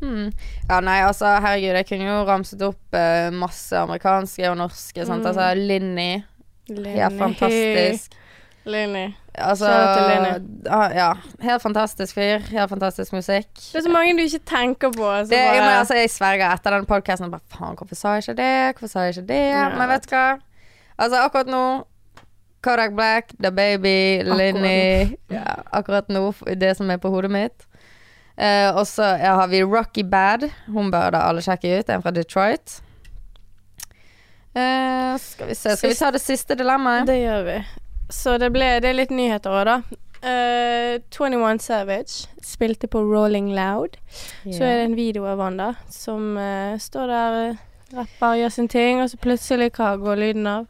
[0.00, 0.26] Hmm.
[0.68, 5.06] Ja, nei, altså, herregud, jeg kunne jo ramset opp uh, masse amerikanske og norske.
[5.08, 5.22] Sant?
[5.24, 5.30] Mm.
[5.30, 6.24] Altså, Linni.
[6.68, 8.12] helt fantastisk.
[8.66, 9.06] Linni.
[9.36, 9.68] Altså,
[10.70, 11.10] ah, ja,
[11.44, 12.38] helt fantastisk fyr.
[12.50, 13.50] Helt fantastisk musikk.
[13.54, 15.10] Det er så mange du ikke tenker på.
[15.20, 18.26] Det, bare, jeg, men, altså, jeg sverger etter den podkasten bare Faen, hvorfor sa jeg
[18.26, 18.56] ikke det?
[18.72, 19.44] Hvorfor sa jeg ikke det?
[19.52, 19.68] Ja.
[19.76, 20.26] Men vet du hva?
[20.96, 21.62] Altså, akkurat nå
[22.64, 27.68] Kodak Black, The Baby, Linni ja, Akkurat nå, det som er på hodet mitt.
[28.36, 30.50] Uh, og så ja, har vi Rocky Bad.
[30.66, 31.92] Hun bør da alle sjekke ut.
[31.92, 32.80] En fra Detroit.
[34.56, 37.06] Uh, skal vi se Skal vi ta det siste dilemmaet?
[37.08, 37.58] Det gjør vi.
[38.08, 39.78] Så det ble Det er litt nyheter òg, da.
[40.26, 43.98] Uh, 21 Savage spilte på Rolling Loud.
[44.42, 47.60] Så er det en video av han da som uh, står der, eh,
[47.98, 50.66] rapper, gjør sin ting, og så plutselig hva går lyden av?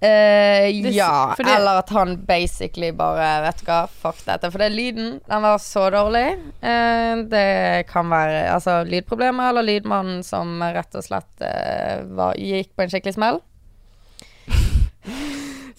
[0.00, 4.48] Uh, ja, fordi, eller at han basically bare Vet du hva, fuck dette.
[4.48, 6.26] For det lyden, den var så dårlig.
[6.64, 12.72] Uh, det kan være altså lydproblemer eller lydmannen som rett og slett uh, var, gikk
[12.74, 13.42] på en skikkelig smell.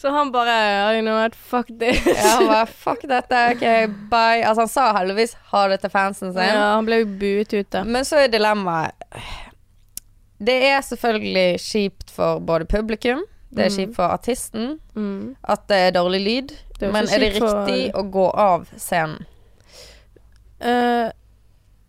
[0.01, 0.53] Så han bare
[0.97, 1.99] I know what, fuck this.
[2.07, 3.65] Ja, han bare fuck dette, ok,
[4.09, 4.41] bye.
[4.41, 6.41] Altså han sa heldigvis ha det til fansen sin.
[6.41, 7.83] Ja, han ble jo buet ut, da.
[7.85, 8.95] Men så er dilemmaet
[10.41, 13.21] Det er selvfølgelig kjipt for både publikum,
[13.53, 13.75] det er Mm.
[13.77, 15.35] kjipt for artisten, Mm.
[15.43, 16.47] at det er dårlig lyd.
[16.79, 19.25] Det er Men er det riktig for- å gå av scenen?
[20.61, 21.11] Eh,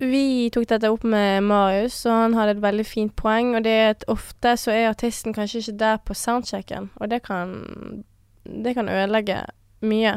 [0.02, 3.54] vi tok dette opp med Marius, og han hadde et veldig fint poeng.
[3.56, 7.22] Og det er at ofte så er artisten kanskje ikke der på soundchecken, og det
[7.26, 8.04] kan
[8.44, 9.36] Det kan ødelegge
[9.86, 10.16] mye.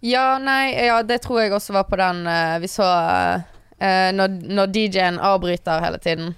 [0.00, 4.38] Ja, nei, ja, det tror jeg også var på den uh, vi så uh, når,
[4.48, 6.34] når DJ-en avbryter hele tiden.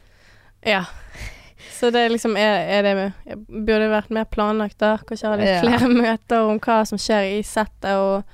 [0.66, 0.84] Ja.
[1.70, 3.12] Så det liksom er, er det
[3.48, 4.96] Burde vært mer planlagt da.
[5.06, 5.60] Kanskje ha litt Ja.
[5.62, 8.24] flere møter om hva som skjer i settet og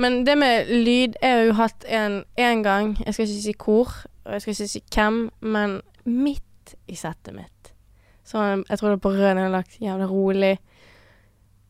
[0.00, 3.54] Men det med lyd Jeg har jo hatt en en gang Jeg skal ikke si
[3.60, 3.92] hvor,
[4.24, 7.72] og jeg skal ikke si hvem, men midt i settet mitt.
[8.24, 10.52] Så jeg tror det er på rød nedlagt jævlig rolig.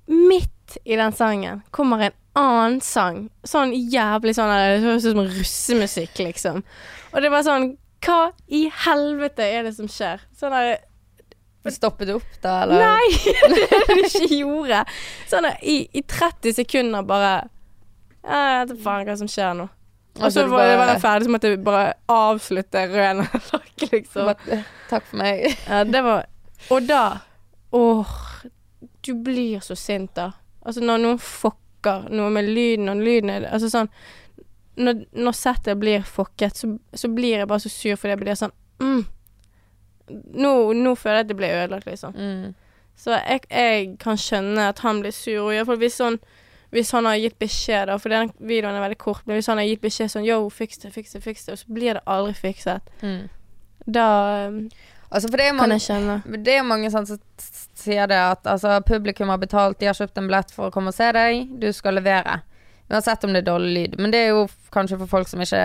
[0.07, 3.23] Midt i den sangen kommer en annen sang.
[3.47, 6.63] Sånn jævlig sånn Det høres ut som russemusikk, liksom.
[7.15, 7.73] Og det var sånn
[8.05, 10.23] Hva i helvete er det som skjer?
[10.37, 10.79] Sånn der
[11.69, 12.81] Stoppet det opp da, eller?
[12.81, 14.79] Nei, det er det du ikke gjorde.
[15.29, 17.35] Sånn der, i, i 30 sekunder bare
[18.25, 19.69] Jeg vet faen hva som skjer nå.
[20.21, 23.21] Og så var bare- bare ferdig, så måtte jeg bare avslutte rød
[23.53, 24.27] lakk, liksom.
[24.27, 25.45] Bare, Takk for meg.
[25.71, 26.27] Ja, det var
[26.71, 27.03] Og da
[27.73, 28.17] Åh,
[29.07, 30.33] du blir så sint da.
[30.67, 33.89] Altså når noen fucker noe med lyden, og lyden er Altså sånn
[34.77, 38.35] Når, når settet blir fucket, så, så blir jeg bare så sur fordi jeg blir
[38.43, 38.53] sånn
[38.83, 39.01] mm,
[40.43, 42.15] nå, nå føler jeg at det blir ødelagt, liksom.
[42.17, 42.55] Mm.
[42.99, 45.45] Så jeg, jeg kan skjønne at han blir sur.
[45.47, 46.17] Og iallfall hvis, sånn,
[46.71, 49.59] hvis han har gitt beskjed, da, for den videoen er veldig kort, men hvis han
[49.59, 52.03] har gitt beskjed sånn Yo, fiks det, fiks det, fiks det, og så blir det
[52.07, 53.29] aldri fikset, Mm.
[53.87, 54.07] da
[54.49, 54.65] um,
[55.11, 57.19] Altså, for det er kan jeg kjenne det er mange sånn som
[57.75, 60.93] sier det at altså, publikum har betalt, de har kjøpt en billett for å komme
[60.93, 62.37] og se deg, du skal levere.
[62.91, 63.97] Uansett om det er dårlig lyd.
[63.99, 65.65] Men det er jo kanskje for folk som ikke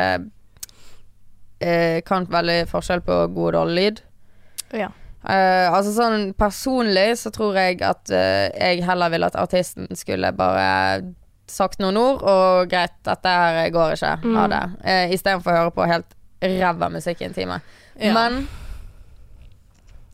[1.60, 4.01] eh, kan veldig forskjell på god og dårlig lyd.
[4.82, 4.89] Ja.
[5.30, 10.30] Eh, altså sånn personlig så tror jeg at uh, jeg heller ville at artisten skulle
[10.38, 11.14] bare
[11.50, 14.54] sagt noen ord, og greit, dette her går ikke, ha Mm.
[14.54, 14.62] det.
[14.86, 17.60] Uh, Istedenfor å høre på helt ræva musikk i en time.
[18.02, 18.14] Ja.
[18.14, 18.48] Men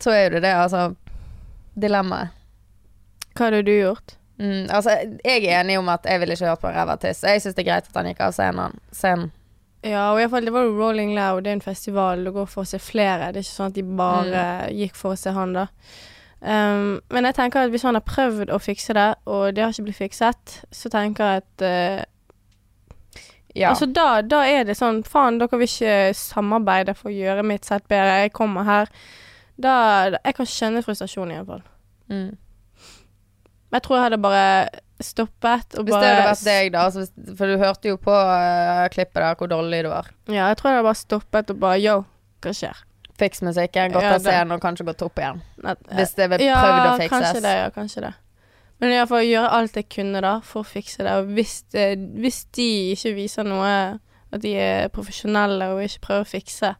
[0.00, 0.94] så er jo det det, altså
[1.78, 2.28] Dilemmaet.
[3.34, 4.16] Hva hadde du gjort?
[4.38, 4.90] Mm, altså,
[5.24, 7.22] jeg er enig om at jeg ville ikke hørt på en ræva artist.
[7.24, 8.74] Jeg syns det er greit at han gikk av scenen.
[8.92, 9.30] scenen.
[9.82, 12.30] Ja, og i hvert fall, det var jo Rolling Loud, det er en festival, du
[12.32, 13.32] går for å se flere.
[13.34, 14.42] Det er ikke sånn at de bare
[14.78, 15.66] gikk for å se han, da.
[16.42, 19.74] Um, men jeg tenker at hvis han har prøvd å fikse det, og det har
[19.74, 22.04] ikke blitt fikset, så tenker jeg at uh,
[23.54, 23.68] Ja.
[23.68, 27.66] Altså da, da er det sånn Faen, dere vil ikke samarbeide for å gjøre mitt
[27.68, 28.22] sett bedre.
[28.22, 28.88] Jeg kommer her.
[29.60, 29.74] Da
[30.24, 31.60] Jeg kan skjønne frustrasjonen, iallfall.
[32.08, 32.30] mm.
[33.72, 34.46] Men jeg tror jeg hadde bare
[35.06, 36.86] stoppet og Hvis bare det hadde vært deg, da.
[36.94, 40.08] Hvis, for du hørte jo på uh, klippet der hvor dårlig det var.
[40.30, 41.98] Ja, jeg tror jeg hadde bare stoppet og bare Yo,
[42.44, 42.82] hva skjer?
[43.20, 45.42] Fiks musikken, gått av ja, scenen og kanskje gått opp igjen.
[45.62, 47.12] At, Hvis det ble ja, prøvd å fikses.
[47.12, 48.12] kanskje det, ja, kanskje det.
[48.82, 51.12] Men iallfall gjøre alt jeg kunne da for å fikse det.
[51.20, 51.86] Og hvis, det,
[52.18, 53.74] hvis de ikke viser noe
[54.32, 56.72] At de er profesjonelle og ikke prøver å fikse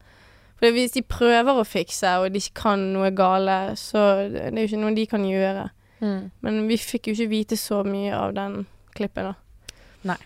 [0.58, 4.58] For hvis de prøver å fikse, og de ikke kan noe gale, så det er
[4.62, 5.64] jo ikke noe de kan gjøre.
[6.02, 6.30] Mm.
[6.42, 8.64] Men vi fikk jo ikke vite så mye av den
[8.96, 9.76] klippen, da.
[10.10, 10.18] Nei.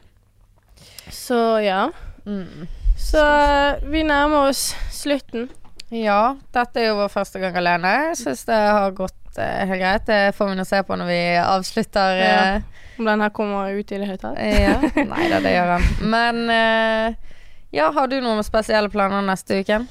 [1.13, 1.91] Så ja.
[2.27, 2.67] Mm.
[2.99, 5.51] Så eh, vi nærmer oss slutten.
[5.93, 7.93] Ja, dette er jo vår første gang alene.
[8.09, 10.07] Jeg syns det har gått eh, helt greit.
[10.09, 12.19] Det får vi nå se på når vi avslutter.
[12.19, 12.41] Ja.
[12.57, 14.41] eh, Om den her kommer ut i det hele tatt.
[14.41, 14.81] ja.
[15.13, 15.87] Nei da, det gjør han.
[16.17, 17.37] Men eh,
[17.77, 19.87] ja, har du noen spesielle planer neste uken?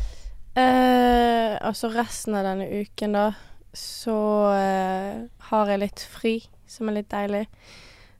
[0.58, 3.30] Eh, altså resten av denne uken, da,
[3.76, 4.18] så
[4.56, 6.38] eh, har jeg litt fri,
[6.70, 7.46] som er litt deilig.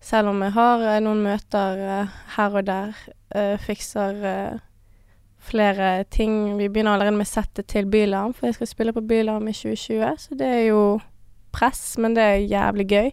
[0.06, 2.96] Selv om jeg har eh, noen møter eh, her og der.
[3.36, 4.64] eh, fikser eh,
[5.46, 6.58] flere ting.
[6.58, 10.18] Vi begynner allerede med settet til Bylarm, for jeg skal spille på Bylarm i 2020,
[10.18, 11.00] så det er jo
[11.56, 13.12] press, men det er jævlig gøy.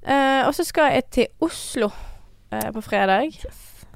[0.00, 1.90] Eh, og så skal jeg til Oslo
[2.50, 3.36] på fredag.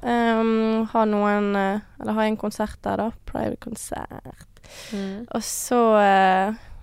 [0.05, 3.09] Um, ha noen Eller ha en konsert der, da.
[3.27, 4.61] Private konsert.
[4.93, 5.25] Mm.
[5.35, 5.81] Og så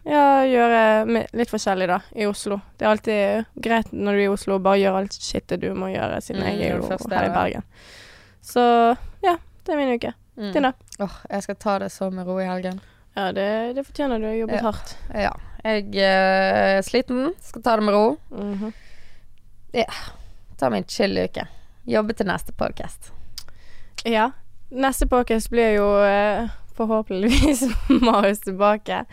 [0.06, 2.58] ja, gjøre litt forskjellig, da, i Oslo.
[2.78, 5.92] Det er alltid greit når du er i Oslo, bare gjør alt shitet du må
[5.92, 7.34] gjøre, siden Mm, jeg er jo er her i.
[7.36, 7.68] Bergen.
[8.42, 8.64] Så
[9.22, 9.36] ja,
[9.66, 10.14] det er min uke.
[10.38, 10.52] Mm.
[10.56, 10.74] Din, da?
[11.06, 12.80] Åh, jeg skal ta det så med ro i helgen.
[13.14, 14.30] Ja, det, det fortjener du.
[14.32, 14.62] Jobbet Ja.
[14.72, 14.98] hardt.
[15.14, 15.32] Ja.
[15.64, 18.18] Jeg eh, er sliten, skal ta det med ro.
[19.76, 19.86] Ja
[20.58, 21.46] Ta min en chill uke.
[21.86, 23.12] Jobbe til neste podcast.
[24.06, 24.32] Ja.
[24.72, 27.64] Neste podcast blir jo eh, forhåpentligvis
[28.08, 29.04] Marius tilbake.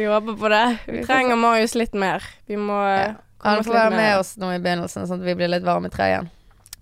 [0.00, 0.64] Vi håper på det.
[0.88, 2.24] Vi trenger Marius litt mer.
[2.48, 3.14] Vi må Ja.
[3.38, 5.88] komme Han får være med oss nå i begynnelsen, sånn at vi blir litt varme
[5.88, 6.28] i trøyen.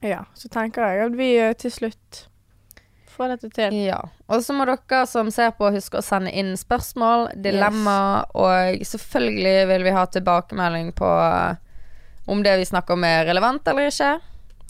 [0.03, 2.25] Ja, så tenker jeg at vi eh, til slutt
[3.17, 3.75] får dette til.
[3.89, 3.99] Ja.
[4.31, 9.57] Og så må dere som ser på, huske å sende inn spørsmål, dilemma, og selvfølgelig
[9.73, 11.57] vil vi ha tilbakemelding på eh,
[12.31, 14.13] om det vi snakker om er relevant eller ikke.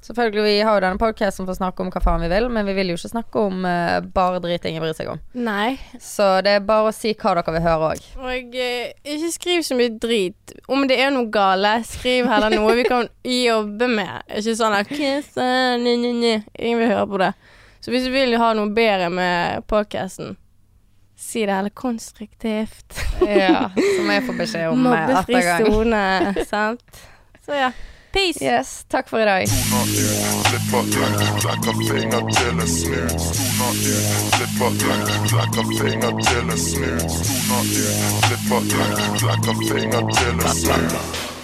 [0.03, 2.65] Selvfølgelig, Vi har jo denne podcasten for å snakke om hva faen vi vil, men
[2.69, 5.21] vi vil jo ikke snakke om uh, bare drit ingen bryr seg om.
[5.35, 5.75] Nei.
[6.01, 8.07] Så det er bare å si hva dere vil høre òg.
[8.23, 10.55] Og uh, ikke skriv så mye drit.
[10.71, 13.11] Om det er noe gale, skriv heller noe vi kan
[13.51, 14.23] jobbe med.
[14.39, 14.95] Ikke sånn at.
[14.99, 17.33] Ingen vil høre på det.
[17.83, 20.37] Så hvis du vil ha noe bedre med podcasten,
[21.19, 22.95] si det heller konstruktivt.
[23.27, 25.67] Ja, som jeg får beskjed om Mobbefri etter gang.
[25.67, 26.03] sone,
[26.53, 27.01] sant.
[27.45, 27.71] Så ja.
[28.13, 28.41] Peace.
[28.41, 29.49] Yes, takk for i dag.
[40.69, 41.38] In,